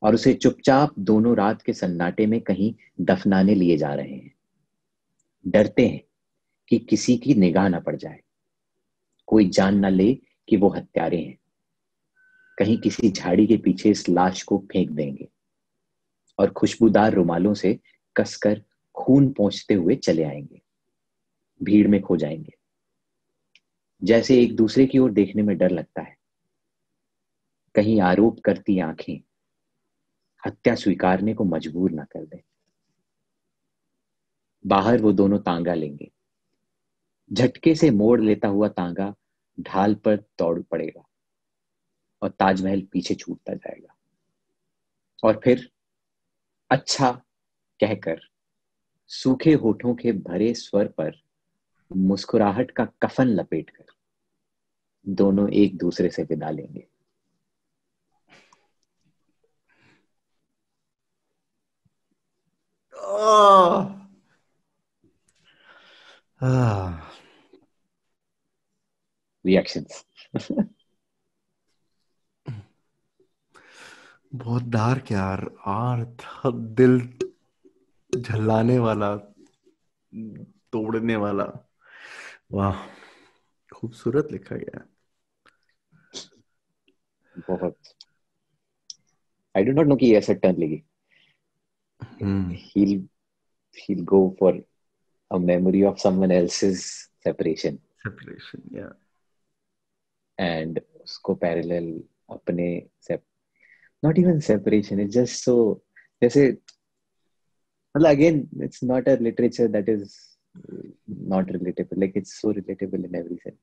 [0.03, 4.35] और उसे चुपचाप दोनों रात के सन्नाटे में कहीं दफनाने लिए जा रहे हैं।
[5.49, 6.03] डरते हैं
[6.69, 8.21] कि किसी की निगाह ना पड़ जाए।
[9.27, 10.15] कोई जान ना ले
[10.49, 11.39] कि वो हत्यारे हैं।
[12.59, 15.29] कहीं किसी झाड़ी के पीछे इस लाश को फेंक देंगे
[16.39, 17.79] और खुशबूदार रुमालों से
[18.17, 18.63] कसकर
[18.95, 20.63] खून पहुँचते हुए चले आएँगे।
[21.63, 22.53] भीड़ में खो जाएँगे।
[24.05, 26.20] जैसे एक दूसरे की ओर देखने में डर लगता है।
[27.81, 29.21] कहीं आरोप करती आँखें,
[30.47, 32.43] हत्या स्वीकारने को मजबूर ना कर दे।
[34.67, 36.11] बाहर वो दोनों तांगा लेंगे।
[37.33, 39.15] झटके से मोड़ लेता हुआ तांगा
[39.61, 41.09] ढाल पर दौड़ पड़ेगा
[42.23, 43.97] और ताजमहल पीछे छूटता जाएगा।
[45.25, 45.73] और फिर
[46.71, 47.13] अच्छा
[47.81, 48.21] कहकर
[49.07, 51.21] सूखे होठों के भरे स्वर पर
[51.97, 53.85] मुस्कुराहट का कफन लपेटकर
[55.09, 56.90] दोनों एक दूसरे से विदा लेंगे।
[69.47, 70.05] रिएक्शंस
[74.35, 76.99] बहुत डार्क यार। आर्थ दिल
[78.19, 79.17] झल्लाने वाला
[80.73, 81.45] तोड़ने वाला।
[82.53, 82.87] वाह
[83.73, 84.85] खूबसूरत लिखा गया
[87.49, 87.77] बहुत।
[89.57, 90.83] आई डोंट नो कि ऐसा टर्न लेगी।
[92.22, 93.02] हम्म he'll
[93.82, 94.52] he'll go for
[95.32, 96.84] a memory of someone else's
[97.28, 98.94] separation separation yeah
[100.40, 101.88] and उसको parallel
[102.36, 102.68] अपने
[103.08, 103.24] sep
[104.06, 105.56] not even separation it's just so
[106.24, 106.46] जैसे
[107.96, 110.16] मतलब again it's not a literature that is
[111.36, 113.62] not relatable like it's so relatable in every sense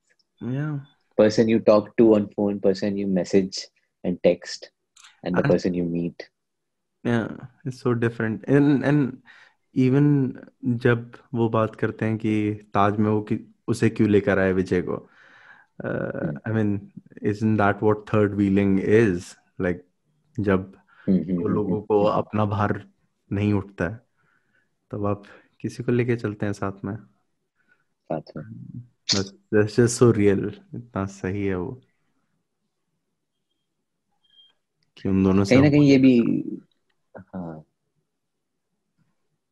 [0.57, 0.79] yeah
[1.21, 3.59] person you talk to on phone person you message
[4.03, 4.71] and text
[5.23, 6.29] and the And- person you meet
[7.08, 8.44] Yeah it's so different.
[8.48, 9.22] And and
[9.74, 10.34] even
[10.64, 14.82] जब वो बात करते हैं कि ताज में वो कि, उसे क्यों लेकर आए विजय
[14.82, 15.10] को
[15.84, 16.92] I mean
[17.22, 19.34] isn't that what third wheeling is?
[19.60, 19.78] Like
[20.40, 20.76] जब
[21.08, 22.88] हम्म, हम्म, दो हम्म, लोगों को अपना भार
[23.32, 24.00] नहीं उठता है
[24.90, 25.22] तब आप
[25.60, 26.96] किसी को लेके चलते हैं साथ में?
[28.10, 28.44] साथ में।
[29.52, 30.52] That's just so real.
[30.74, 31.80] इतना सही है वो।
[34.96, 36.20] कि उन दोनों से कहीं ना कहीं ये भी
[37.18, 37.64] हाँ।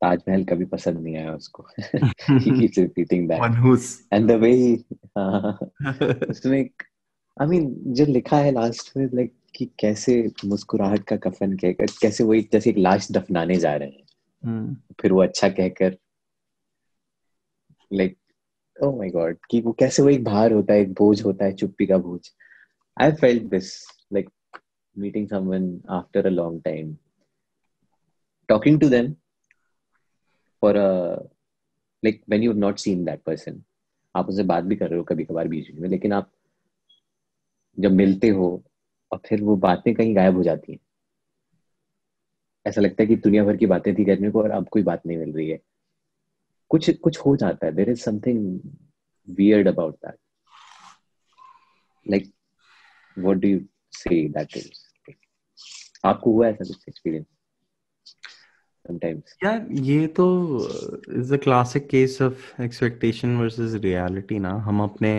[0.00, 1.66] ताजमहल कभी पसंद नहीं आया उसको।
[4.12, 5.58] And the way he- हाँ,
[6.30, 6.70] उसमें
[7.40, 12.24] आई मीन जो लिखा है लास्ट में लाइक कि कैसे मुस्कुराहट का कफन कहकर कैसे
[12.24, 14.04] वो एक जैसे एक लाश दफनाने जा रहे हैं।
[14.44, 15.96] हम्म, फिर वो अच्छा कहकर
[17.92, 18.16] लाइक
[18.82, 21.52] ओ माय गॉड कि वो कैसे वो एक भार होता है एक बोझ होता है
[21.52, 22.20] चुप्पी का बोझ।
[23.00, 24.30] I felt this like
[24.98, 26.96] meeting someone after a long time
[28.48, 29.12] talking to them
[30.62, 30.88] for a
[32.04, 33.62] like when you not seen that person
[34.14, 36.30] आप उनसे बात भी कर रहे हो कभी कभार बीच में, लेकिन आप
[37.78, 38.64] जब मिलते हो
[39.12, 40.78] और फिर वो बातें कहीं गायब हो जाती हैं।
[42.66, 45.06] ऐसा लगता है कि दुनिया भर की बातें थी करने को और अब कोई बात
[45.06, 45.60] नहीं मिल रही है।
[46.70, 48.60] कुछ कुछ हो जाता है। There is something
[49.28, 50.16] weird about that
[52.06, 52.32] like
[53.18, 53.60] what do you
[53.92, 54.70] say that is
[56.04, 57.26] आपको हुआ ऐसा कुछ एक्सपीरियंस
[58.88, 60.24] समटाइम्स यार ये तो
[61.10, 65.12] is a classic case of expectation versus reality ना। हम अपने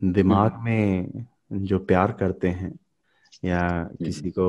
[0.00, 1.26] दिमाग में
[1.62, 2.72] जो प्यार करते हैं
[3.42, 3.60] या
[4.04, 4.46] किसी को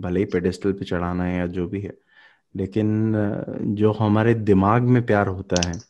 [0.00, 1.92] भले ही पेडेस्टल पे चढ़ाना है या जो भी है
[2.54, 5.82] लेकिन अ, जो हमारे दिमाग में प्यार होता है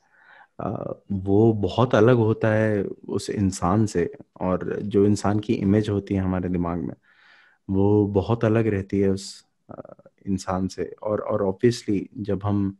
[1.14, 6.20] वो बहुत अलग होता है उस इंसान से और जो इंसान की इमेज होती है
[6.20, 6.94] हमारे दिमाग में
[7.68, 9.28] वो बहुत अलग रहती है उस
[10.28, 12.76] इंसान से। और और ऑब्वियसली जब हम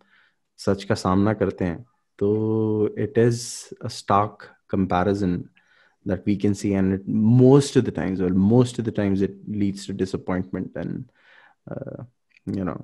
[0.59, 1.84] सच का सामना करते हैं
[2.18, 3.42] तो it is
[3.84, 5.36] a stark comparison
[6.07, 9.40] that we can see and most of the times well most of the times it
[9.49, 11.05] leads to disappointment and
[12.57, 12.76] you know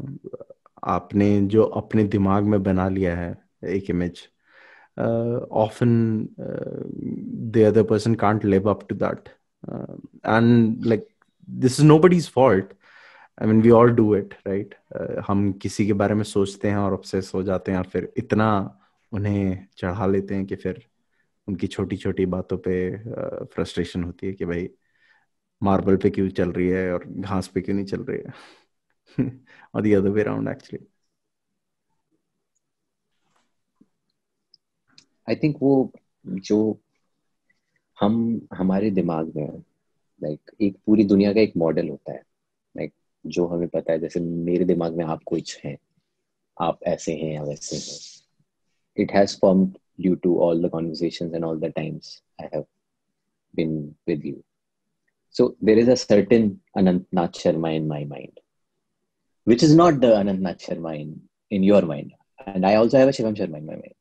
[0.84, 4.28] आपने जो अपने दिमाग में बना लिया है एक image
[5.64, 9.28] often the other person can't live up to that
[10.26, 11.08] and like
[11.48, 12.72] this is nobody's fault
[13.35, 14.35] nobody's mean we all do it
[14.97, 18.12] uh, हम किसी के बारे में सोचते हैं और obsess हो जाते हैं और फिर
[18.16, 18.78] इतना
[19.12, 20.87] उन्हें चढ़ा लेते हैं कि फिर
[21.49, 22.99] उनकी छोटी छोटी बातों पे
[23.45, 24.70] फ्रस्ट्रेशन uh, होती है कि भाई
[25.62, 28.32] मार्बल पे क्यों चल रही है और घास पे क्यों नहीं चल रही है?
[29.74, 30.87] और the other way around actually
[35.28, 35.93] I think वो
[36.26, 36.80] जो
[38.01, 39.59] हम हमारे दिमाग में
[40.22, 42.22] लाइक like, एक पूरी दुनिया का एक मॉडल होता है।
[43.26, 45.78] जो हमें पता है, जैसे मेरे दिमाग में आप कुछ हैं,
[46.60, 47.98] आप ऐसे हैं या वैसे हैं।
[49.04, 52.64] It has form due to all the conversation and all the times I have
[53.56, 54.42] been with you
[55.30, 58.40] so there is an Anantnath Sharma in my mind
[59.48, 61.20] which is not the Anantnath Sharma in
[61.52, 62.12] in your mind
[62.48, 63.94] and I also Shivam Sharma in my mind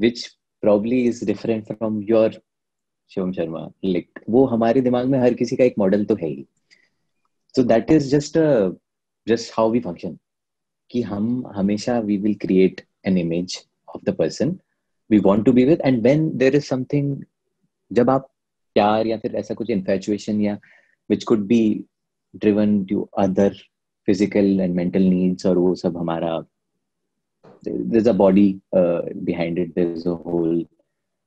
[0.00, 0.26] which
[0.60, 2.42] probably is different from your
[3.08, 6.46] Shivam Sharma लिख वो हमारे दिमाग में हर किसी का एक model तो है ही।
[7.55, 8.37] so that is just
[9.27, 10.17] just how we function
[10.91, 13.57] कि हम हमेशा we will create an image
[13.95, 14.57] of the person
[15.09, 17.15] we want to be with and when there is something
[17.91, 18.29] जब आप
[18.75, 20.57] प्यार या फिर ऐसा कुछ इन्फेचुएशन या
[21.09, 21.63] which could be
[22.33, 23.55] driven to other
[24.07, 26.39] physical and mental needs और वो सब हमारा
[27.63, 30.65] there's a body uh, behind it there's a whole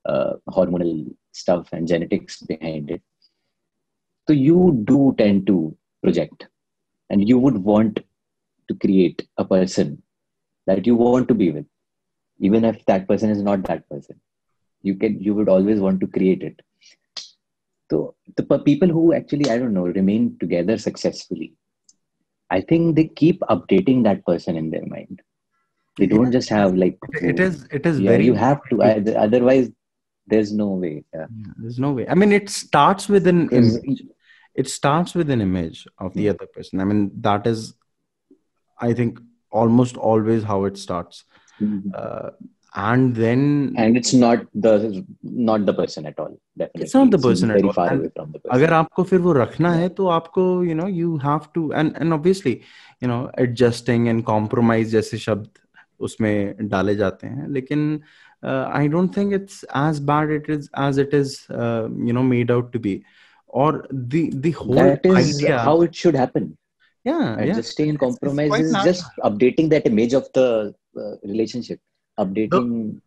[0.05, 3.01] uh, hormonal stuff and genetics behind it
[4.27, 6.46] so you do tend to project.
[7.10, 8.00] And you would want
[8.68, 10.02] to create a person
[10.66, 11.66] that you want to be with.
[12.38, 14.20] Even if that person is not that person.
[14.82, 16.60] You can you would always want to create it.
[17.90, 21.54] So the people who actually i don't know remain together successfully
[22.50, 25.20] i think they keep updating that person in their mind.
[25.98, 29.70] They don't just have like it is it is yeah very you have to otherwise
[30.26, 31.26] there's no way yeah.
[31.28, 32.06] Yeah, there's no way.
[32.08, 34.02] I mean it starts with an image
[34.63, 37.63] it starts with an image of the other person i mean that is
[38.89, 39.19] i think
[39.61, 41.23] almost always how it starts
[41.61, 41.91] Mhm.
[41.99, 42.29] uh,
[42.85, 43.41] and then
[43.81, 44.71] and it's not the
[45.49, 47.75] not the person at all definitely it's not the person at very all.
[47.77, 50.75] far And away from the person अगर आपको फिर वो रखना है तो आपको you
[50.79, 52.53] know you have to and and obviously
[53.05, 55.47] you know adjusting and compromise जैसे शब्द
[56.07, 57.87] उसमें डाले जाते हैं लेकिन
[58.43, 62.25] uh, I don't think it's as bad it is as it is uh, you know
[62.33, 62.95] made out to be
[63.52, 66.56] or the the whole that is idea how it should happen.
[67.04, 67.52] Yeah yeah.
[67.52, 71.80] Adjusting and It's- it's compromise is just updating that image of the uh, relationship
[72.18, 73.00] updating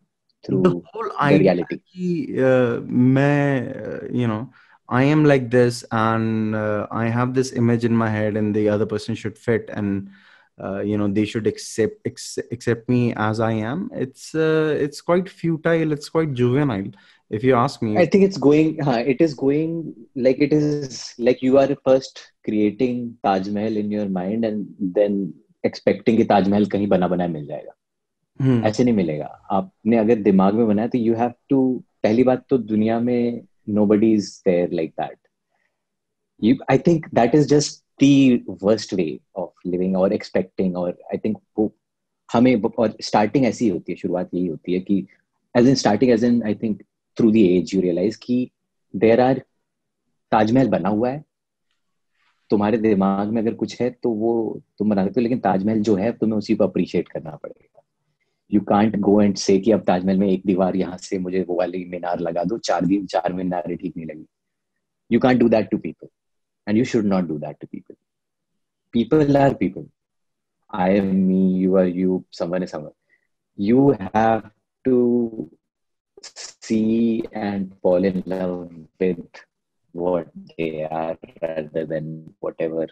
[0.46, 1.80] through the whole the idea reality.
[1.96, 2.82] कि uh,
[3.18, 4.50] मैं you know
[4.90, 8.70] I am like this and uh, I have this image in my head and the
[8.70, 10.10] other person should fit and
[10.64, 13.90] uh, you know they should accept ex- accept me as I am.
[13.94, 15.92] It's uh, it's quite futile.
[15.92, 16.92] It's quite juvenile
[17.38, 18.72] if you ask me I think it's going.
[18.82, 19.72] Uh, it is going
[20.16, 24.68] like it is like you are first creating Taj Mahal in your mind and
[25.00, 25.16] then
[25.64, 27.74] expecting कि ताज कहीं बना बनाया मिल जाएगा
[28.40, 28.64] Hmm.
[28.66, 31.58] ऐसे नहीं मिलेगा आपने अगर दिमाग में बनाया तो यू हैव टू
[32.04, 33.42] पहली बात तो दुनिया में
[33.86, 35.18] nobody is there like that
[36.44, 39.06] you I think that is just the worst way
[39.44, 41.72] of living और एक्सपेक्टिंग और आई थिंक वो
[42.30, 44.98] हमें और स्टार्टिंग ऐसी होती है शुरुआत यही होती है कि
[45.56, 46.82] age in starting age in I think
[47.18, 48.50] through the age you realise कि
[48.94, 49.42] देर आर
[50.32, 51.24] ताजमहल बना हुआ है।
[52.50, 55.96] तुम्हारे दिमाग में अगर कुछ है तो वो तुम बना सकते हो, लेकिन ताजमहल जो
[55.96, 57.82] है, तुम्हें उसी को अप्रिशिएट करना पड़ेगा।
[58.52, 61.56] यू कांट गो एंड से कि अब ताजमहल में एक दीवार यहाँ से मुझे वो
[61.58, 64.26] वाली मीनार लगा दो, चार दिन चार मीनारें ठीक नहीं लगी।
[65.12, 66.08] You can't do that to people
[66.68, 67.96] and you should not do that to people
[68.94, 69.88] people are people
[70.74, 72.24] I am me you are you
[74.04, 74.46] have
[74.86, 74.96] to
[76.63, 78.71] see and fall in love
[79.01, 79.25] with
[79.93, 82.87] what they are rather than whatever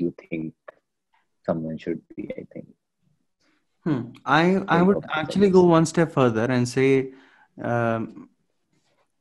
[0.00, 0.54] you think
[1.46, 2.68] someone should be i think
[3.84, 4.00] Hmm.
[4.24, 5.16] I I Very would complicated.
[5.16, 7.12] actually go one step further and say,
[7.62, 8.28] um,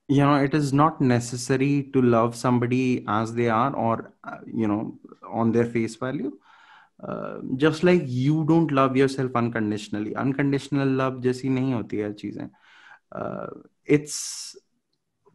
[0.08, 4.68] you know, it is not necessary to love somebody as they are or uh, you
[4.68, 4.98] know
[5.32, 6.32] on their face value.
[7.08, 10.16] Uh, just like you don't love yourself unconditionally.
[10.16, 12.48] Unconditional love जैसी नहीं होती है चीजें.
[13.12, 13.48] Uh,
[13.86, 14.56] it's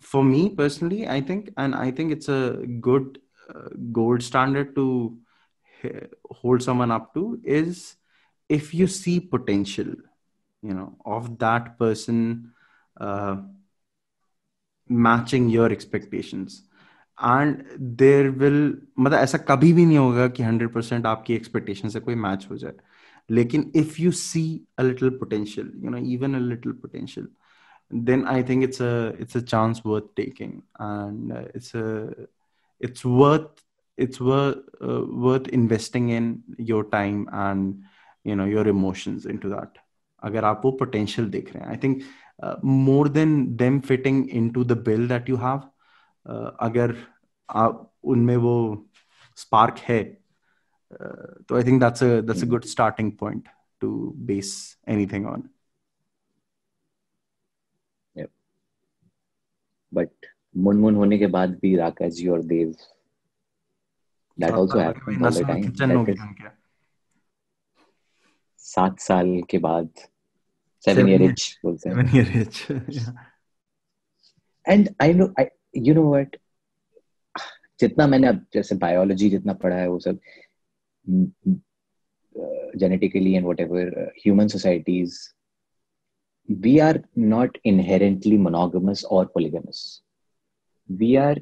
[0.00, 3.18] for me personally, I think, and I think it's a good
[3.54, 5.18] uh, gold standard to
[5.84, 7.96] h- hold someone up to is
[8.48, 9.86] if you see potential
[10.62, 12.52] you know of that person
[13.00, 13.36] uh,
[14.88, 16.62] matching your expectations
[17.22, 18.60] and there will
[18.98, 22.72] मतलब ऐसा कभी भी नहीं होगा कि 100% आपकी expectation से कोई मैच हो जाए
[23.30, 24.46] लेकिन if you see
[24.78, 27.26] a little potential you know even a little potential
[27.90, 32.14] then i think it's a it's a chance worth taking and uh, it's a
[32.80, 33.64] it's worth
[33.96, 37.82] it's worth uh, worth investing in your time and
[38.24, 39.78] you know your emotions into that
[40.24, 42.02] अगर आप वो potential देख रहे हैं I think
[42.42, 45.62] uh, more than them fitting into the bill that you have
[46.26, 46.96] uh, अगर
[47.50, 48.56] आप उनमें वो
[49.44, 50.00] spark है
[50.92, 53.48] uh, तो I think that's a that's a good starting point
[53.80, 55.48] to base anything on
[59.97, 60.27] But
[60.57, 62.75] Munmun होने के बाद भी राकेश जी और देव
[64.55, 64.89] हो is गया
[65.99, 66.13] उनके
[68.59, 69.89] सात साल के बाद
[70.87, 73.09] year year- itch बोलते हैं। seven year itch
[74.69, 75.45] and I know I
[75.77, 76.35] you know what
[77.79, 80.19] जितना मैंने अब जैसे बायोलॉजी जितना पढ़ा है वो सब
[82.77, 85.17] genetically and whatever human societies
[86.64, 90.02] we are not inherently monogamous or polygamous
[91.02, 91.36] we are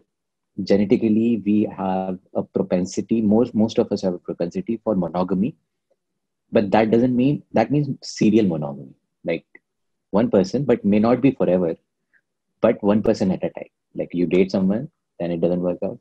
[0.70, 5.54] genetically we have a propensity most most of us have a propensity for monogamy
[6.52, 8.94] but that doesn't mean that means serial monogamy
[9.24, 9.46] like
[10.10, 11.74] one person but may not be forever
[12.60, 13.70] but one person at a time.
[13.94, 15.98] Like you date someone, then it doesn't work out,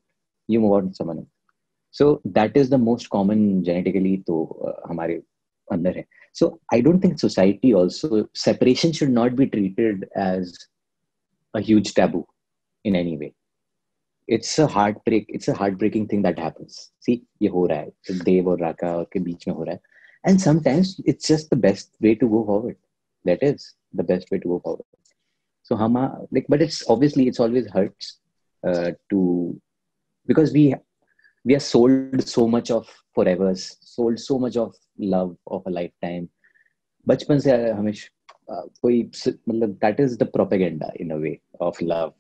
[0.48, 1.28] you move on to someone else.
[1.92, 5.22] So that is the most common genetically to uh, हमारे
[5.72, 6.06] अंदर है.
[6.34, 10.54] So I don't think society also separation should not be treated as
[11.54, 12.26] a huge taboo
[12.84, 13.34] in any way.
[14.28, 15.26] It's a heartbreak.
[15.30, 16.92] It's a heartbreaking thing that happens.
[17.00, 19.82] See, ये हो रहा है देव और राका और के बीच में हो रहा है.
[20.26, 22.78] And sometimes it's just the best way to go forward.
[23.26, 24.86] That is the best way to go forward.
[25.64, 28.20] So hama like, but it's obviously it's always hurts
[28.66, 29.60] uh, to
[30.26, 30.76] because we
[31.46, 36.27] we are sold so much of forevers, sold so much of love of a lifetime.
[37.09, 38.11] बचपन से हमेश
[38.51, 39.03] कोई
[39.49, 42.13] मतलब that is the propaganda in a way of love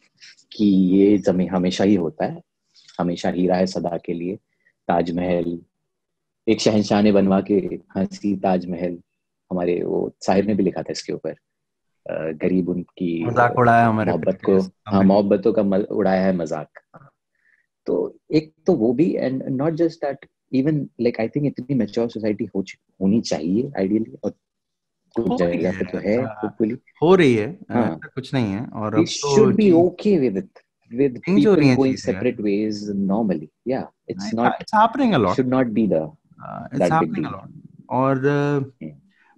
[0.53, 2.43] कि ये जमी हमेशा ही होता है
[3.01, 4.37] हमेशा ही रहा है सदा के लिए
[4.89, 5.59] ताजमहल
[6.47, 7.55] एक शहनशाह ने बनवा के
[7.97, 8.99] हँसी ताजमहल
[9.51, 11.35] हमारे वो साहिर ने भी लिखा था इसके ऊपर
[12.43, 14.59] गरीब उनकी मज़ाक उड़ाया हमारे मोहब्बत को
[14.89, 16.81] हाँ मोहब्बतों का मल- उड़ाया है मज़ाक
[17.87, 17.95] तो
[18.33, 22.45] एक तो वो भी and not just that even like I think इतनी मेच्योर सोसाइटी
[22.45, 22.65] हो
[23.01, 24.33] होनी चाहिए आइडियली और
[25.21, 27.59] अच्छा। हो रही है
[28.05, 29.03] कुछ नहीं है और तो
[37.91, 38.89] और uh,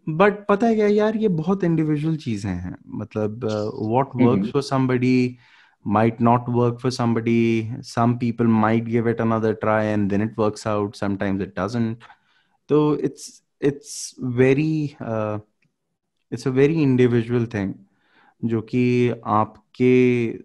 [0.08, 3.44] बट पता है क्या यार ये बहुत इंडिविजुअल चीज़ें हैं। मतलब
[3.74, 5.36] what work for somebody
[5.84, 10.36] might not work for somebody some people might give it another try and then it
[10.36, 11.98] works out sometimes it doesn't
[12.68, 15.38] so it's it's very uh,
[16.32, 17.74] it's a very individual thing
[18.44, 19.94] जो कि आपके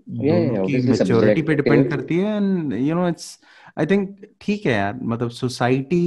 [0.10, 3.40] दोनों की maturity पे depend करती है and you know it's
[3.78, 6.04] I think ठीक है यार मतलब society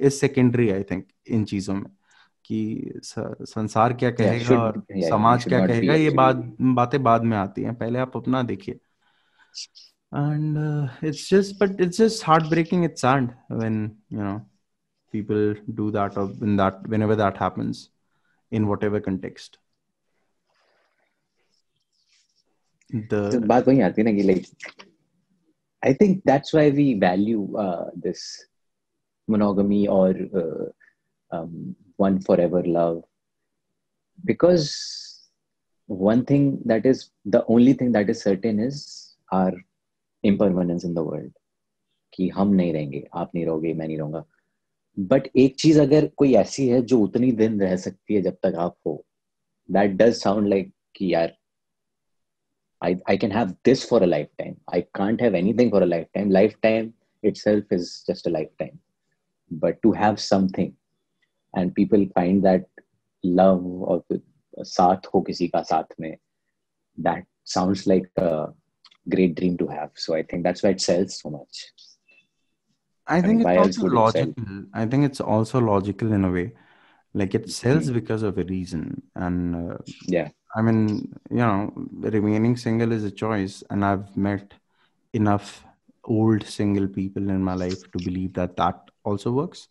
[0.00, 1.90] is secondary I think इन चीज़ों में
[2.50, 7.62] कि संसार क्या कहेगा yeah, और समाज क्या कहेगा ये बात बातें बाद में आती
[7.62, 8.74] हैं पहले आप अपना देखिए।
[10.14, 10.58] And
[11.04, 13.80] it's just but it's just heart breaking it's and when
[14.12, 14.38] you know
[15.12, 17.88] people do that और when that whenever that happens
[18.52, 19.58] in whatever context
[22.90, 23.32] The...
[23.32, 24.46] तो बात वही आती है ना कि like
[25.82, 27.56] I think that's why we value
[27.96, 28.22] this
[29.30, 30.12] monogamy और
[31.97, 33.03] one forever love
[34.25, 34.65] because
[35.87, 39.53] one thing that is the only thing that is certain is our
[40.23, 41.31] impermanence in the world
[42.13, 44.23] कि हम नहीं रहेंगे आप नहीं रहोगे मैं नहीं रहूंगा
[45.11, 48.55] बट एक चीज अगर कोई ऐसी है जो उतनी दिन रह सकती है जब तक
[48.65, 49.03] आप हो
[49.71, 51.37] दैट डज साउंड लाइक कि यार
[52.81, 54.57] I, I can have this for a lifetime.
[54.69, 56.29] I can't have anything for a lifetime.
[56.29, 58.77] Lifetime itself is just a lifetime.
[59.51, 60.75] But to have something
[61.54, 62.66] and people find that
[63.22, 64.04] love or
[64.62, 66.18] saath ho kisi ka saath mein
[67.08, 68.48] that sounds like a
[69.08, 69.90] great dream to have.
[69.94, 71.72] So i think that's why it sells so much.
[73.06, 74.64] I think it's also logical.
[74.74, 76.52] I think it's also logical in a way.
[77.14, 77.94] Like it sells mm-hmm.
[77.94, 79.02] because of a reason.
[79.14, 80.28] And uh, yeah.
[80.54, 81.72] I mean you know
[82.18, 83.62] remaining single is a choice.
[83.70, 84.52] And i've met
[85.14, 85.64] enough
[86.04, 89.68] old single people in my life to believe that that also works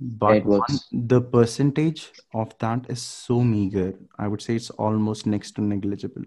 [0.00, 0.72] but it works.
[0.72, 5.60] one- the percentage of that is so meager i would say it's almost next to
[5.62, 6.24] negligible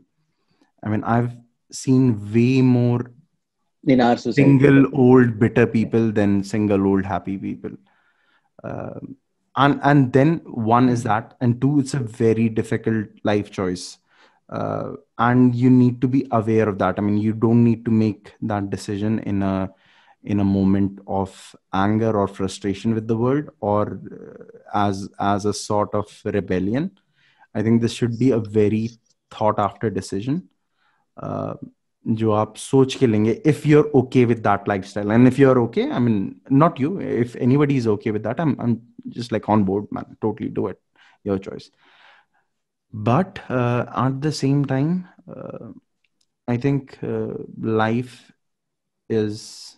[0.84, 1.36] i mean i've
[1.72, 3.11] seen way more
[3.88, 4.41] In our society.
[4.41, 7.72] single old bitter people than single old happy people
[8.63, 9.16] um,
[9.57, 13.97] and and then one is that and two it's a very difficult life choice
[14.49, 17.91] uh, and you need to be aware of that i mean you don't need to
[17.91, 19.70] make that decision in a
[20.24, 25.55] in a moment of anger or frustration with the world or uh, as as a
[25.55, 26.90] sort of rebellion
[27.55, 28.88] i think this should be a very
[29.30, 30.42] thought after decision
[31.16, 31.55] uh,
[32.07, 35.48] जो आप सोच के लेंगे if you are okay with that lifestyle and if you
[35.51, 38.76] are okay I mean not you if anybody is okay with that I am
[39.09, 40.78] just like on board man totally do it
[41.24, 41.70] your choice
[42.92, 45.68] but uh, at the same time uh,
[46.48, 47.34] i think uh,
[47.82, 48.32] life
[49.09, 49.76] is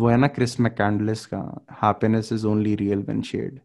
[0.00, 1.40] वो है ना Chris McCandless का
[1.82, 3.58] happiness is only real when shared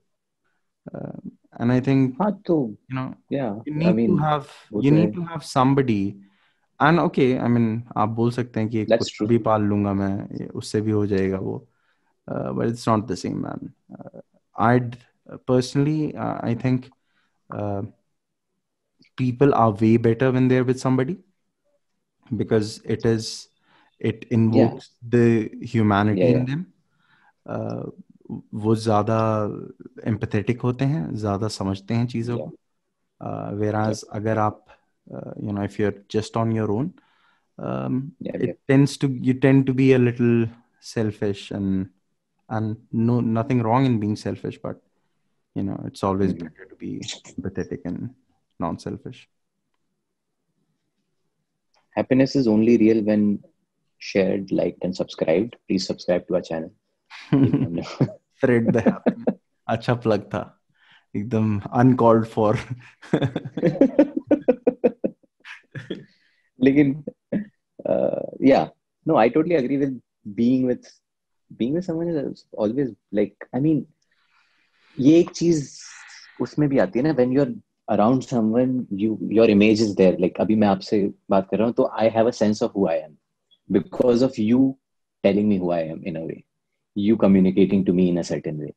[1.61, 2.55] and I think हाँ तो
[2.91, 4.45] you know या you need to have
[4.83, 6.01] you need to have somebody
[6.79, 10.81] and okay I mean आप बोल सकते हैं कि कुछ भी पाल लूँगा मैं उससे
[10.81, 11.57] भी हो जाएगा वो।
[12.27, 13.69] But it's not the same man
[14.55, 14.95] I'd
[15.47, 16.85] personally I think
[19.17, 21.17] people are way better when they are with somebody
[22.33, 23.29] because it is
[23.98, 26.44] it invokes the humanity Yeah, in yeah.
[26.44, 26.66] them
[27.46, 27.90] uh,
[28.54, 29.18] वो ज्यादा
[30.06, 32.44] empathetic होते हैं ज्यादा समझते हैं चीजों Yeah.
[32.46, 32.52] को
[33.26, 34.64] uh, whereas अगर आप
[35.14, 36.92] uh, you know if you're just on your own
[37.58, 38.52] um, Yeah, it yeah.
[38.68, 40.48] tends to you tend to be a little
[40.80, 41.88] selfish and
[42.48, 44.80] and no nothing wrong in being selfish but
[45.54, 46.44] you know it's always Mhm.
[46.44, 46.92] better to be
[47.36, 48.10] empathetic and
[48.58, 49.28] non-selfish
[51.96, 53.42] Happiness is only real when
[53.98, 55.56] shared, liked, and subscribed.
[55.68, 56.72] Please subscribe to our channel.
[58.40, 59.38] thread the happiness
[59.68, 60.42] अच्छा plug था
[61.16, 62.54] एकदम uncalled for
[66.68, 66.94] लेकिन
[67.86, 68.68] uh, yeah
[69.06, 69.94] no i totally agree with
[70.40, 70.90] being with
[71.60, 73.84] being with someone is always like i mean
[74.96, 75.70] ये एक चीज
[76.40, 77.52] उसमें भी आती है ना when you're
[77.94, 81.74] around someone you your image is there like अभी मैं आपसे बात कर रहा हूँ
[81.74, 83.16] तो I have a sense of who I am
[83.70, 84.76] because of you
[85.22, 86.44] telling me who I am in a way
[86.94, 88.74] you communicating to me in a certain way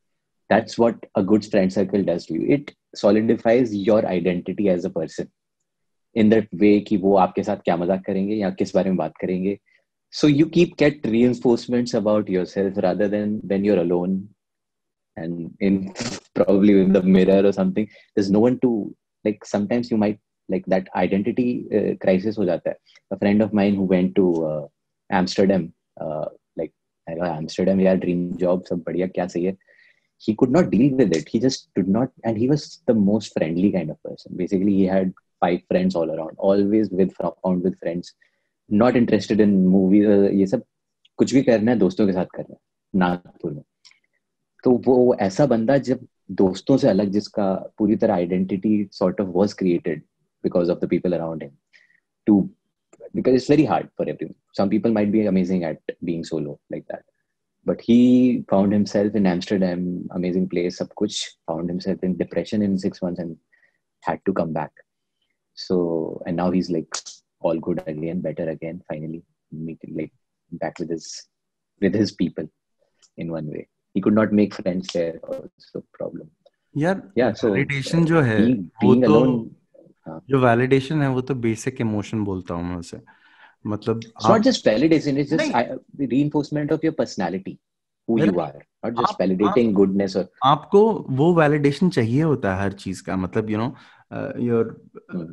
[0.50, 4.90] that's what a good friend circle does to you it solidifies your identity as a
[4.90, 5.32] person
[6.14, 9.14] in that way कि वो आपके साथ क्या मजाक करेंगे या किस बारे में बात
[9.22, 9.58] करेंगे
[10.20, 14.28] so you keep get reinforcements about yourself rather than when you're alone
[15.18, 15.92] and in
[16.36, 18.72] probably in the mirror or something there's no one to
[19.26, 20.20] like sometimes you might
[20.50, 24.28] like that identity uh, crisis ho jata hai a friend of mine who went to
[24.52, 24.64] uh,
[25.11, 25.63] Amsterdam
[26.01, 26.73] like
[27.09, 29.57] Amsterdam यार dream job सब बढ़िया, क्या सही है?
[30.23, 33.33] He could not deal with it he just did not and he was the most
[33.35, 37.75] friendly kind of person basically he had five friends all around always with from with
[37.75, 38.15] friends
[38.71, 40.63] not interested in movies ये सब
[41.19, 42.59] कुछ भी करना है, दोस्तों के साथ करना है,
[42.95, 43.63] नागपुर में।
[44.65, 49.55] तो वो ऐसा बंदा जब दोस्तों से अलग, जिसका पूरी तरह identity sort of was
[49.59, 50.03] created
[50.45, 51.51] because of the people around him
[52.27, 52.41] too
[53.15, 54.27] because it's very hard for every
[54.58, 57.04] Some people might be amazing at being solo like that,
[57.66, 61.18] but he found himself in Amsterdam, amazing place, sab kuch,
[61.48, 63.38] found himself in depression in six months and
[64.02, 64.72] had to come back.
[65.56, 66.96] So, and now he's like
[67.40, 70.12] all good again, better again, finally meeting like
[70.52, 71.28] back with his
[71.82, 72.48] with his people
[73.18, 73.68] in one way.
[73.94, 76.30] He could not make friends there, also problem.
[76.78, 79.50] यार Yeah, so validation जो है being, वो being तो alone
[80.30, 82.98] जो validation है वो तो basic emotion बोलता हूँ मैं उसे
[83.75, 87.55] मतलब It's not आप just validation, it's just reinforcement of your personality,
[88.09, 90.83] who you are, not just आप- validating goodness or आपको
[91.21, 93.73] वो वैलिडेशन चाहिए होता है हर चीज़ का मतलब you know
[94.49, 94.75] your
[95.13, 95.25] Hmm.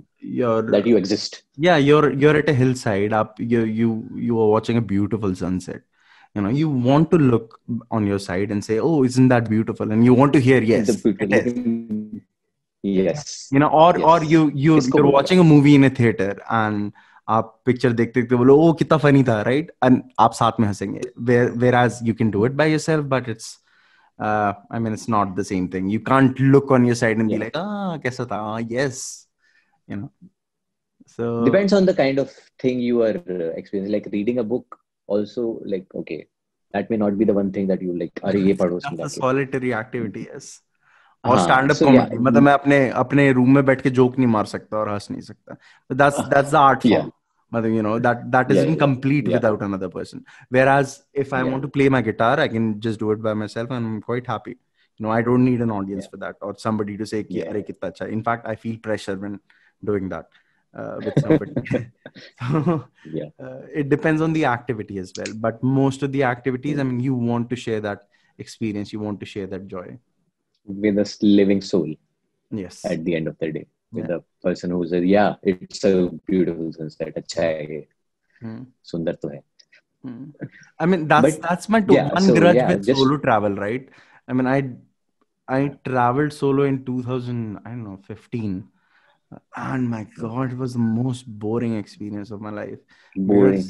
[0.42, 1.42] Your that you exist.
[1.66, 3.92] yeah you're you're at a hillside up you you
[4.30, 5.84] you are watching a beautiful sunset
[6.38, 7.54] you know you want to look
[7.98, 10.90] on your side and say oh isn't that beautiful and you want to hear yes
[11.12, 11.52] it is.
[12.84, 13.50] Yes.
[13.52, 14.32] you know or or Yes.
[14.32, 16.92] you you इसको you're watching a movie in a theater and
[17.29, 21.01] आप picture देखते देखते बोलो ओ कितना funny था right and आप साथ में हंसेंगे
[21.85, 23.57] whereas you can do it by yourself but it's
[24.19, 27.35] I mean it's not the same thing you can't look on your side and be
[27.35, 27.43] Yeah.
[27.43, 29.03] Like ah कैसा था yes
[29.89, 30.09] you know
[31.13, 33.93] so Depends on the kind of thing you are uh, experiencing.
[33.95, 34.77] Like reading a book,
[35.09, 36.19] also like okay,
[36.75, 38.21] that may not be the one thing that you like.
[38.25, 39.25] अरे ये पढ़ो उसमें That's a जाके.
[39.25, 40.51] solitary activity yes
[41.25, 42.21] और हाँ, stand up so comedy yeah.
[42.27, 45.21] मतलब मैं अपने अपने रूम में बैठ के जोक नहीं मार सकता और हंस नहीं
[45.21, 45.57] सकता
[45.91, 47.01] but that's that's the art Yeah.
[47.03, 47.11] form
[47.55, 49.37] मतलब you know that that is Yeah, yeah, incomplete yeah.
[49.39, 50.25] without another person
[50.57, 50.93] whereas
[51.25, 51.53] if I Yeah.
[51.53, 54.31] want to play my guitar I can just do it by myself and I'm quite
[54.35, 56.13] happy you know I don't need an audience Yeah.
[56.15, 57.51] for that or somebody to say कि Yeah.
[57.55, 59.39] अरे कितना अच्छा in fact I feel pressure when
[59.91, 60.29] doing that
[60.81, 62.61] uh, with somebody so
[63.19, 63.31] Yeah.
[63.45, 67.01] uh, it depends on the activity as well but most of the activities i mean
[67.09, 68.07] you want to share that
[68.45, 69.87] experience you want to share that joy
[70.66, 71.94] with a living soul
[72.52, 72.84] yes.
[72.86, 73.68] at the end of the day.
[73.92, 74.18] With yeah.
[74.18, 77.88] a person who says yeah it's a beautiful sunset acha
[78.42, 78.64] hmm.
[80.04, 80.26] hmm.
[80.80, 83.56] i mean that's but, that's my yeah, one so, grudge yeah, with just, solo travel
[83.56, 83.88] right?
[84.28, 84.60] I mean i
[85.48, 88.68] i traveled solo in 2000 i don't know 15
[89.56, 92.80] and my god it was the most boring experience of my life.
[93.16, 93.70] Boring.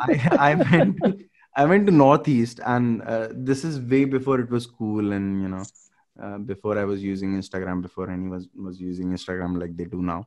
[0.00, 0.98] I, I went
[1.56, 5.48] i went to northeast and uh, this is way before it was cool and you
[5.48, 5.64] know
[6.20, 10.22] before I was using Instagram before any was using Instagram like they do now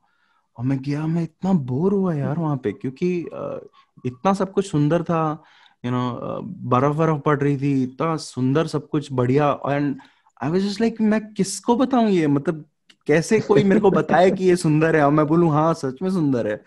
[0.58, 3.60] और मैं गया मैं इतना bore हुआ यार वहाँ पे क्योंकि uh,
[4.06, 5.44] इतना सब कुछ सुंदर था
[5.86, 9.96] यू नो uh, बर्फ़ बर्फ़ पड़ रही थी इतना सुंदर सब कुछ बढ़िया and
[10.44, 12.28] I was just like मैं किसको बताऊँ ये?
[12.28, 12.66] मतलब
[13.08, 15.06] कैसे कोई मेरे को बताए कि ये सुंदर है?
[15.06, 16.64] और मैं बोलू हाँ सच में सुंदर है।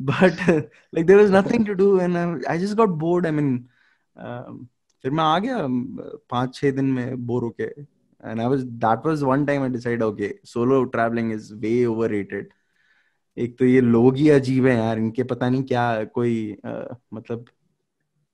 [0.00, 0.40] But
[0.94, 3.66] like there is nothing to do and I just got bored I mean
[5.02, 5.56] फिर मैं आ गया
[6.30, 10.02] पाँच छह दिन में बोर होके and I was that was one time I decided
[10.02, 12.46] okay solo traveling is way overrated.
[13.38, 17.44] एक तो ये लोग ही अजीब है यार इनके पता नहीं क्या कोई uh, मतलब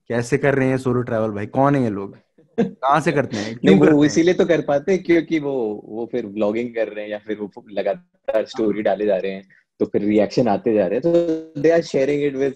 [0.07, 1.45] कैसे कर रहे हैं सोलो ट्रैवल भाई?
[1.45, 2.17] कौन है ये लोग?
[2.59, 3.59] कहाँ से करते हैं?
[3.65, 7.11] नहीं वो इसीलिए तो कर पाते हैं क्योंकि वो वो फिर व्लॉगिंग कर रहे हैं
[7.11, 9.47] या फिर वो लगातार स्टोरी डाले जा रहे हैं
[9.79, 12.53] तो फिर रिएक्शन आते जा रहे हैं तो they are sharing it with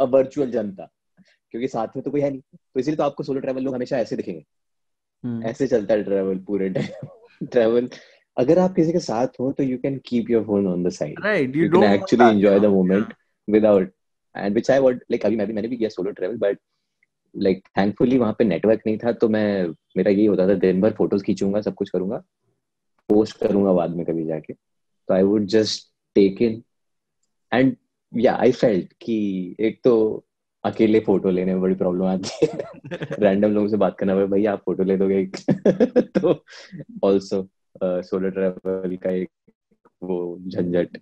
[0.00, 0.90] a virtual janta.
[1.52, 3.98] क्योंकि साथ में तो कोई है नहीं। तो इसलिए तो आपको सोलो ट्रैवल लोग हमेशा
[3.98, 4.44] ऐसे दिखेंगे।
[5.24, 5.44] Hmm.
[5.46, 7.88] ऐसे चलता है ट्रैवल पूरे टाइम ट्रैवल
[8.36, 11.18] अगर आप किसी के साथ हो तो you can keep your phone on the side
[11.18, 12.74] actually that, enjoy you the know?
[12.74, 13.12] moment
[13.48, 13.90] without
[14.34, 16.58] and which I would like अभी मैं भी मैंने भी किया solo travel but
[17.36, 20.92] like thankfully वहाँ पे नेटवर्क नहीं था तो मैं मेरा यही होता था दिन भर
[20.92, 22.22] फ़ोटोज़ खींचूँगा सब कुछ करूँगा
[23.08, 24.52] पोस्ट करूँगा बाद में कभी जाके।
[25.08, 26.62] तो I would just take in
[27.54, 27.76] and
[28.16, 29.16] या आई फेल्ट कि
[29.60, 30.24] एक तो
[30.64, 32.58] अकेले फ़ोटो लेने में बड़ी प्रॉब्लम आती है
[33.20, 35.24] रैंडम लोगों से बात करना भाई भैया आप फ़ोटो ले दोगे
[36.18, 36.34] तो
[37.04, 37.46] ऑल्सो
[37.82, 39.30] सोलो ट्रैवल का एक
[40.02, 40.98] वो झंझट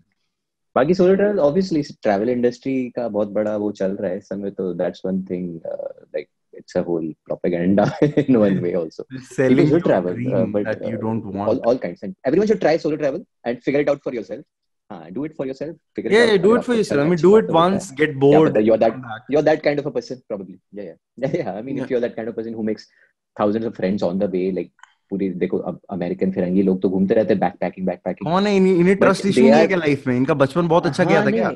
[0.77, 4.51] बाकी solo travel obviously travel industry का बहुत बड़ा वो चल रहा है इस समय
[4.51, 6.29] तो that's one thing like
[6.61, 7.85] it's a whole propaganda
[8.23, 11.59] in one way also selling should travel, uh, but, that you uh, don't want all,
[11.61, 14.45] all kinds and everyone should try solo travel and figure it out for yourself
[14.91, 17.05] uh, do it for yourself figure yeah, it out yeah do it for yourself i
[17.05, 19.01] अच्छा mean do it है तो once get bored the, you're that
[19.35, 21.59] you're that kind of a person probably yeah yeah yeah, yeah.
[21.59, 21.85] i mean Yeah.
[21.85, 22.89] if you're that kind of person who makes
[23.37, 24.73] thousands of friends on the way like
[25.11, 25.59] पूरी देखो
[25.93, 29.51] American फिरंगी लोग तो घूमते रहते हैं backpacking backpacking है इन्हें इन्हें ट्रस्ट इशू नहीं
[29.53, 31.51] है क्या लाइफ में इनका बचपन बहुत अच्छा गया था क्या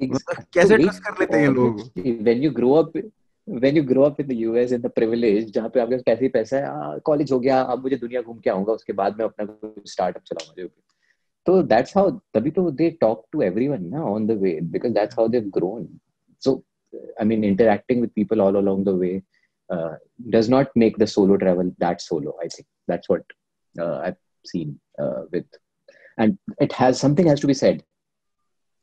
[0.00, 1.80] मतलब कैसे ट्रस्ट कर लेते हैं ये लोग
[2.26, 2.98] when you grow up
[3.46, 6.28] when you grow up in the US in the privilege जहाँ पे आपके पास पैसे
[6.36, 9.72] पैसा है कॉलेज हो गया अब मुझे दुनिया घूम के आऊँगा उसके बाद मैं अपना
[9.94, 10.82] स्टार्टअप चलाऊँगा जो भी
[11.47, 15.15] तो that's how तभी तो they talk to everyone ना on the way because that's
[15.15, 15.87] how they've grown
[16.39, 16.63] so
[17.19, 19.23] I mean interacting with people all along the way
[19.69, 19.95] uh,
[20.29, 23.23] does not make the solo travel that solo I think that's what
[23.79, 25.45] uh, I've seen uh, with
[26.17, 27.83] and it has something has to be said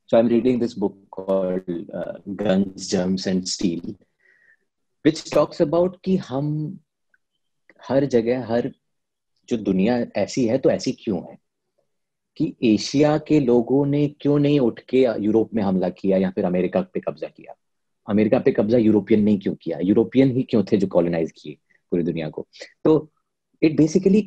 [0.07, 1.63] so I'm reading this book called
[1.95, 3.95] uh, Guns, Germs and Steel,
[5.05, 6.51] which talks about कि हम
[7.89, 8.71] हर जगह हर
[9.49, 11.39] जो दुनिया ऐसी है तो ऐसी क्यों है
[12.38, 16.46] कि एशिया के लोगों ने क्यों नहीं उठ के यूरोप में हमला किया या फिर
[16.46, 17.56] अमेरिका पे कब्जा किया?
[18.10, 19.80] अमेरिका पे कब्जा यूरोपियन ने क्यों किया?
[19.80, 21.54] यूरोपियन ही क्यों थे जो कॉलोनाइज किए
[21.92, 22.48] पूरी दुनिया को?
[22.84, 23.12] तो
[23.64, 24.22] it basically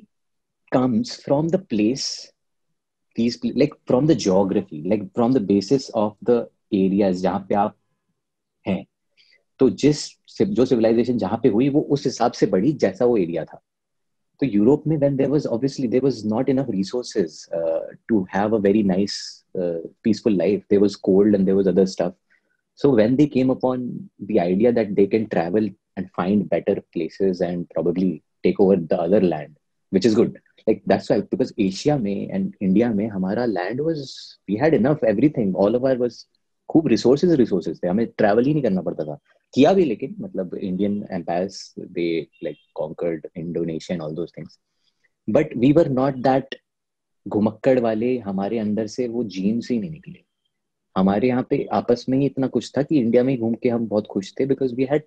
[0.73, 2.33] comes from the place
[3.21, 6.45] pl- like from the geography, like from the basis of the
[6.75, 7.77] areas जहाँ पे आप
[8.69, 8.87] हैं।
[9.59, 10.11] तो जिस
[10.43, 13.61] जो सिविलाइजेशन जहाँ पे हुई, वो उस हिसाब से बढ़ी जैसा वो एरिया था।
[14.41, 18.83] तो यूरोप में was obviously there was not enough resources uh, to have a very
[18.83, 22.15] nice uh, peaceful life there was cold and there was other stuff
[22.75, 27.41] so when they came upon the idea that they can travel and find better places
[27.41, 29.57] and probably take over the other land
[29.91, 34.39] which is good like that's why because asia में and india में हमारा land was
[34.49, 36.25] we had enough everything all of our was
[36.73, 39.19] खूब resources resources थे हमें travel ही नहीं करना पड़ता था
[39.55, 44.59] किया भी, लेकिन मतलब Indian empires they like conquered Indonesia although things
[45.29, 46.55] but we were not that
[47.27, 50.23] घुमक्कड़ वाले, हमारे अंदर से वो जीन्स ही नहीं निकले।
[50.97, 53.87] हमारे यहाँ पे आपस में ही इतना कुछ था कि इंडिया में घूम के हम
[53.89, 55.03] बहुत खुश थे because we had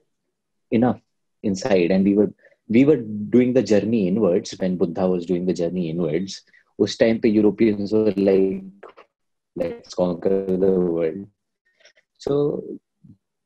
[0.72, 1.00] enough
[1.56, 2.32] inside and we were
[2.70, 2.96] we were
[3.32, 6.46] doing the journey inwards when Buddha was doing the journey inwards
[6.80, 8.88] उस टाइम पे Europeans were like
[9.58, 11.28] let's the world
[12.20, 12.62] so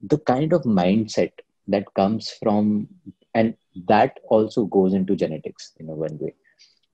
[0.03, 1.33] the kind of mindset
[1.69, 2.89] that comes from,
[3.35, 3.55] and
[3.89, 6.35] that also goes into genetics in a one way.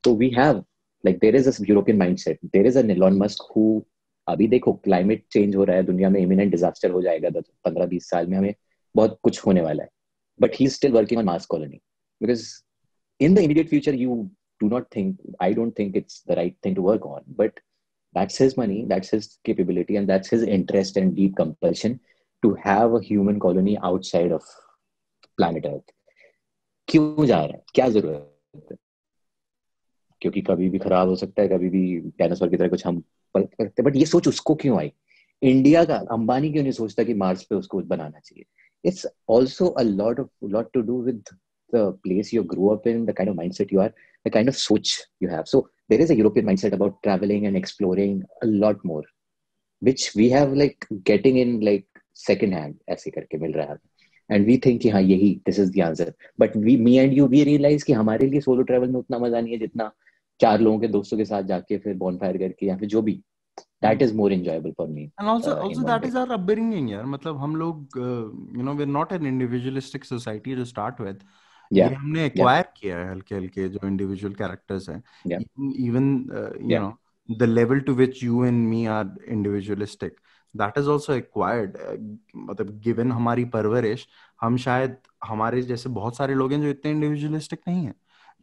[0.05, 0.65] So we have,
[1.05, 2.39] like, there is this European mindset.
[2.53, 3.85] There is an Elon Musk who
[4.29, 7.87] अभी देखो climate change हो रहा है दुनिया में imminent disaster हो जाएगा दस पंद्रह
[7.93, 8.55] बीस साल में हमें
[8.97, 9.89] बहुत कुछ होने वाला है
[10.41, 11.81] but he still working on mass colony
[12.21, 12.45] because
[13.21, 14.15] in the immediate future you
[14.63, 17.61] do not think i don't think it's the right thing to work on but
[18.19, 21.95] that's his money that's his capability and that's his interest and deep compulsion
[22.43, 24.51] to have a human colony outside of
[25.39, 25.95] planet earth
[26.89, 28.77] क्यों जा रहा है क्या जरूरत है
[30.23, 31.83] क्योंकि कभी भी खराब हो सकता है कभी भी
[32.19, 33.01] डायनासोर की तरह कुछ हम
[33.37, 34.93] करते हैं बट ये सोच उसको क्यों आई
[35.51, 38.45] इंडिया का अंबानी क्यों नहीं सोचता कि मार्स पे उसको बनाना चाहिए
[38.85, 41.25] it's also a lot of lot to do with
[41.71, 43.93] the place you grew up in, the kind of mindset you are,
[44.25, 45.49] the kind of soch you have.
[45.49, 49.05] So there is a European mindset about traveling and exploring a lot more,
[49.83, 53.78] which we have like getting in like second hand ऐसे करके मिल रहा है
[54.32, 57.26] and we think कि हाँ यही this is the answer but we me and you
[57.26, 59.92] we realize कि हमारे लिए solo travel में उतना मज़ा नहीं है जितना
[60.42, 63.24] चार लोगों के दोस्तों के साथ जाके फिर bonfire करके या फिर जो भी
[63.84, 67.06] that is more enjoyable for me and also uh, also that is our upbringing यार
[67.06, 71.22] मतलब हम लोग uh, you know we're not an individualistic society to start with
[71.72, 75.40] yeah ये हमने एक्वायर किया है हल्के हल्के जो इंडिविजुअल कैरेक्टर्स हैं Yeah.
[75.88, 76.80] even uh, you Yeah.
[76.80, 76.98] know
[77.30, 78.70] the level to which you and
[80.56, 81.78] that is also acquired
[82.36, 84.08] मतलब given हमारी परवरिश
[84.42, 87.94] हम शायद हमारे जैसे बहुत सारे लोग हैं जो इतने इंडिविजुअलिस्टिक नहीं है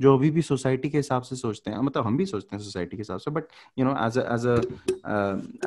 [0.01, 2.97] जो अभी भी सोसाइटी के हिसाब से सोचते हैं मतलब हम भी सोचते हैं सोसाइटी
[2.97, 3.45] के हिसाब से but
[3.79, 4.47] you know as as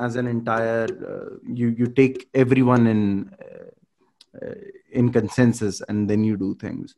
[0.04, 0.98] as an entire
[1.50, 3.04] you you take every one in
[4.94, 6.96] in consensus and then you do things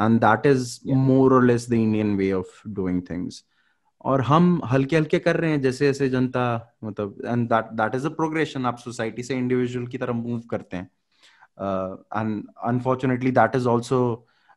[0.00, 3.44] and that is more और less the Indian way of doing things
[4.06, 6.44] और हम हल्के हल्के कर रहे हैं जैसे जैसे जनता
[6.84, 10.90] मतलब and that is a progression आप सोसाइटी से इंडिविजुअल की तरफ़ मूव करते हैं।
[12.68, 14.00] Unfortunately that is also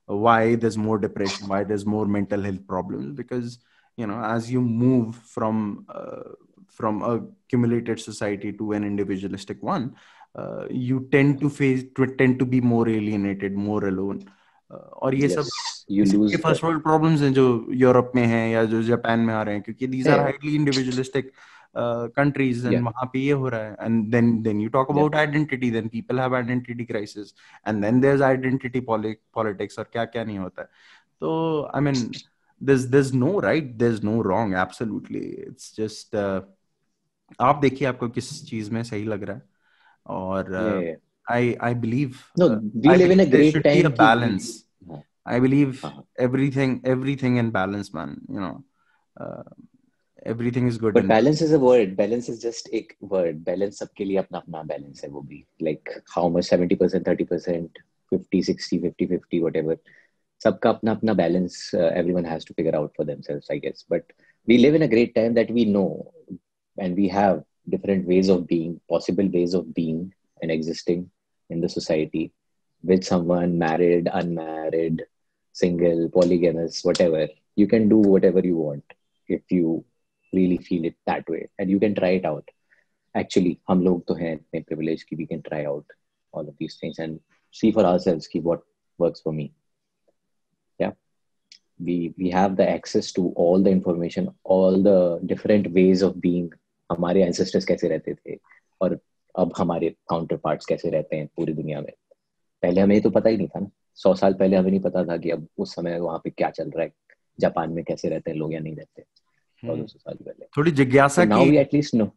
[0.10, 3.58] why there is more depression why there is more mental health problem because
[3.98, 5.76] you know as you move from
[6.78, 7.18] from a
[7.96, 9.90] society to an individualistic one
[10.72, 14.20] you tend to face tend to be more alienated more alone
[14.72, 15.44] और ये सब
[15.92, 19.34] yes you lose first world problems हैं जो Europe में हैं या जो Japan में
[19.34, 21.32] आ रहे हैं क्योंकि these are highly individualistic
[22.16, 22.86] countries and Yeah.
[22.86, 26.20] वहाँ पे ये हो रहा है। And then then you talk about identity then people
[26.20, 27.34] have identity crisis
[27.68, 30.68] and then there is identity politics और क्या क्या नहीं होता है।
[31.20, 32.12] तो I mean
[32.62, 35.26] there's there's no right there's no wrong absolutely.
[35.50, 36.42] It's just uh,
[37.40, 39.44] आप देखिए आपको किस चीज़ में सही लग रहा है।
[40.06, 41.09] और Yeah, yeah.
[41.29, 43.69] I I believe No, uh, we I live in a believe there great should be
[43.71, 44.65] time a कि- balance.
[44.91, 45.03] हाँ.
[45.27, 46.05] I believe हाँ.
[46.19, 48.21] everything everything in balance, man.
[48.29, 48.65] You know,
[49.17, 49.43] uh,
[50.25, 50.95] everything is good.
[50.95, 51.97] But in balance is a word.
[51.97, 53.45] Balance is just एक word.
[53.45, 55.45] Balance सबके लिए अपना अपना balance है वो भी.
[55.61, 59.77] Like how much 70%, 30%, 50, 60, 50, 50, whatever.
[60.45, 63.85] सबका अपना अपना balance uh, everyone has to figure out for themselves, I guess.
[63.89, 64.03] But
[64.47, 66.13] we live in a great time that we know
[66.79, 70.13] and we have different ways of being, possible ways of being
[70.43, 71.11] and existing
[71.51, 72.33] in the society
[72.83, 75.05] with someone married, unmarried,
[75.53, 77.29] single, polygamous, whatever.
[77.57, 78.85] You can do whatever you want
[79.29, 79.85] if you
[80.33, 82.51] really feel it that way and you can try it out
[83.15, 85.85] actually हम लोग तो हैं इतने privileged कि we can try out
[86.33, 87.21] all of these things and
[87.59, 88.63] see for ourselves कि what
[88.99, 89.53] works for me
[90.81, 90.93] yeah
[91.89, 94.99] we we have the access to all the information all the
[95.33, 96.51] different ways of being
[96.93, 98.39] हमारे ancestors कैसे रहते थे
[98.81, 98.99] और
[99.38, 101.92] अब हमारे counter part कैसे रहते हैं पूरी दुनिया में?
[102.62, 105.18] पहले हमें तो पता ही नहीं था ना। सौ साल पहले हमें नहीं पता था
[105.18, 106.94] कि अब उस समय वहाँ पे क्या चल रहा है
[107.40, 109.02] जापान में कैसे रहते हैं लोग या नहीं रहते।
[109.56, 112.12] सौ दो सौ साल पहले। थोड़ी जिज्ञासा वी की एटलीस्ट नो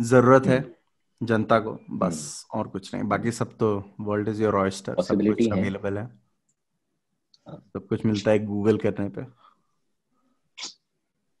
[0.00, 0.74] ज़रूरत है
[1.22, 5.52] जनता को बस और कुछ नहीं। बाकी सब तो वर्ल्ड इज़ योर ऑयस्टर सब कुछ।
[5.52, 6.04] अवेलेबल है।
[7.48, 9.22] हाँ। सब कुछ मिलता है गूगल करने पे।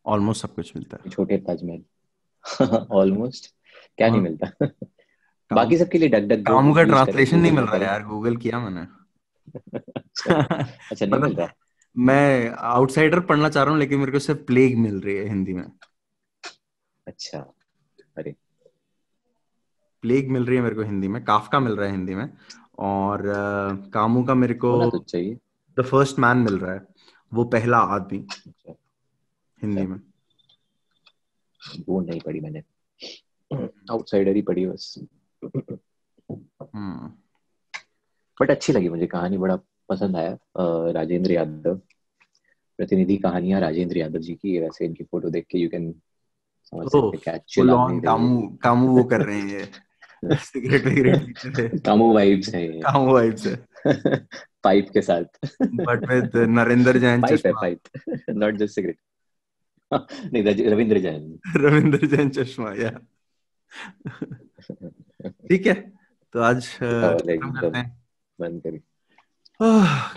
[0.06, 1.84] ऑलमोस्ट सब कुछ मिलता है। छोटे ताजमहल।
[2.90, 3.54] ऑलमोस्ट
[3.96, 4.66] क्या नहीं हाँ। मिलता?
[5.54, 8.60] बाकी सबके लिए डग डग कामू का ट्रांसलेशन नहीं मिल रहा है यार गूगल किया
[8.60, 8.86] मैंने।
[10.90, 11.48] अच्छा नहीं मिल रहा
[11.96, 15.52] मैं आउटसाइडर पढ़ना चाह रहा हूँ लेकिन मेरे को सिर्फ़ प्लेग मिल रही है हिंदी
[15.52, 15.64] में।
[17.06, 17.38] अच्छा
[18.16, 18.34] अरे।
[20.02, 22.28] प्लेग मिल रही है मेरे को हिंदी में काफका मिल रहा है हिंदी में
[22.78, 25.38] और अ, कामू का मेरे को तो चाहिए।
[25.78, 26.86] द फ़र्स्ट मैन मिल रहा है
[27.32, 28.74] वो पहला आदमी अच्छा,
[29.62, 29.98] हिंदी में।
[31.88, 32.62] वो नहीं पढ़ी मैंने।
[33.90, 34.94] आउटसाइडर ही पढ़ी बस।
[38.40, 39.56] बट अच्छी लगी मुझे कहानी बड़ा
[39.88, 40.38] पसंद आया
[40.90, 41.80] राजेंद्र यादव।
[42.76, 45.94] प्रतिनिधि कहानियाँ राजेंद्र यादव जी की वैसे इनकी फ़ोटो देख के यू कैन
[46.64, 49.72] समझ सकते कामू कामू वो कर रहे हैं
[50.36, 53.66] सिगरेट विगरेट कामो वाइब्स है कामू वाइब्स है।
[54.64, 55.24] पाइप के साथ।
[55.62, 57.80] बट विद नरेंद्र जैन है पाइप
[58.30, 58.98] नॉट जस्ट सिगरेट
[60.32, 63.00] नहीं रविंद्र जैन रविंद्र जैन चश्मा या
[65.48, 65.74] ठीक है
[66.34, 67.86] तो आज हैं।
[68.38, 68.80] बंद करी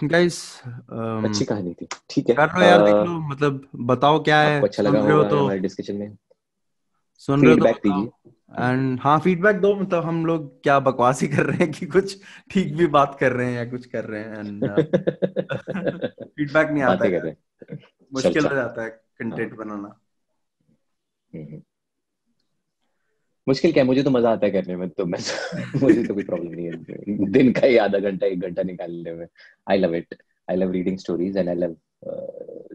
[0.08, 4.62] गाइस अच्छी कहानी थी। ठीक है कर लो यार देख लो मतलब बताओ क्या है
[4.62, 6.18] अच्छा लगा हो तो। हमारे डिस्कशन में?
[7.18, 8.32] सुन रहे हो तो फीडबैक दीजिए।
[8.66, 12.18] एंड हाँ फीडबैक दो मतलब हम लोग क्या बकवास ही कर रहे हैं कि कुछ
[12.52, 14.66] ठीक भी बात कर रहे हैं या कुछ कर रहे हैं। एंड
[16.36, 17.36] फीडबैक नहीं आता है।
[18.14, 20.00] मुश्किल हो जाता है कंटेंट बनाना।
[21.34, 21.62] हम्म।
[23.48, 25.20] मुश्किल क्या है, मुझे तो मज़ा आता है करने में तो मैं
[25.82, 29.28] मुझे तो कोई प्रॉब्लम नहीं है दिन का ही आधा घंटा, एक घंटा निकालने में।
[29.70, 30.16] I love it
[30.48, 31.76] I love reading stories and I love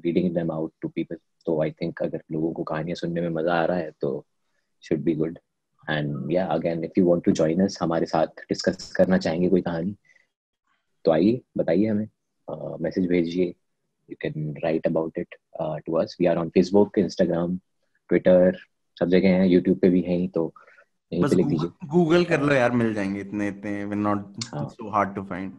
[0.04, 1.16] reading them out to people
[1.46, 4.24] तो आई थिंक अगर लोगों को कहानियाँ सुनने में मज़ा आ रहा है तो
[4.84, 5.38] शुड बी गुड
[5.90, 9.60] एंड या again if you want to join us हमारे साथ डिस्कस करना चाहेंगे कोई
[9.60, 9.96] कहानी
[11.04, 12.08] तो आइए, बताइए हमें।
[12.82, 15.34] मैसेज भेजिए। You can write about it
[15.86, 17.56] to us we are on Facebook Instagram
[18.10, 18.58] Twitter
[18.98, 20.54] सब जगह हैं यूट्यूब पे भी हैं ही तो
[21.12, 24.24] यहीं बस पे लिख दीजिए। गूगल कर लो यार मिल जाएँगे इतने इतने we not.
[24.54, 25.52] So hard to find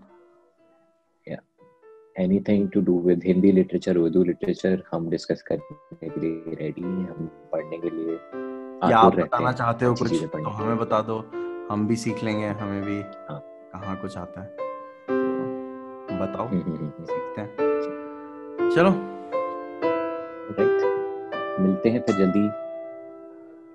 [2.20, 7.10] anything to do with Hindi literature Urdu literature हम डिस्कस करने के लिए रेडी हैं
[7.10, 8.14] हम पढ़ने के लिए
[8.92, 11.18] या आप बताना चाहते हो कुछ तो हमें बता दो
[11.72, 13.40] हम भी सीख लेंगे हमें भी हाँ।
[13.74, 17.56] कहाँ कुछ आता है। तो बताओ हम्म, हम्म, हम्म, सीखते हैं।
[18.76, 18.90] चलो।
[20.50, 20.84] Right.
[21.60, 22.73] मिलते हैं फिर जल्दी।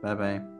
[0.00, 0.57] 拜拜。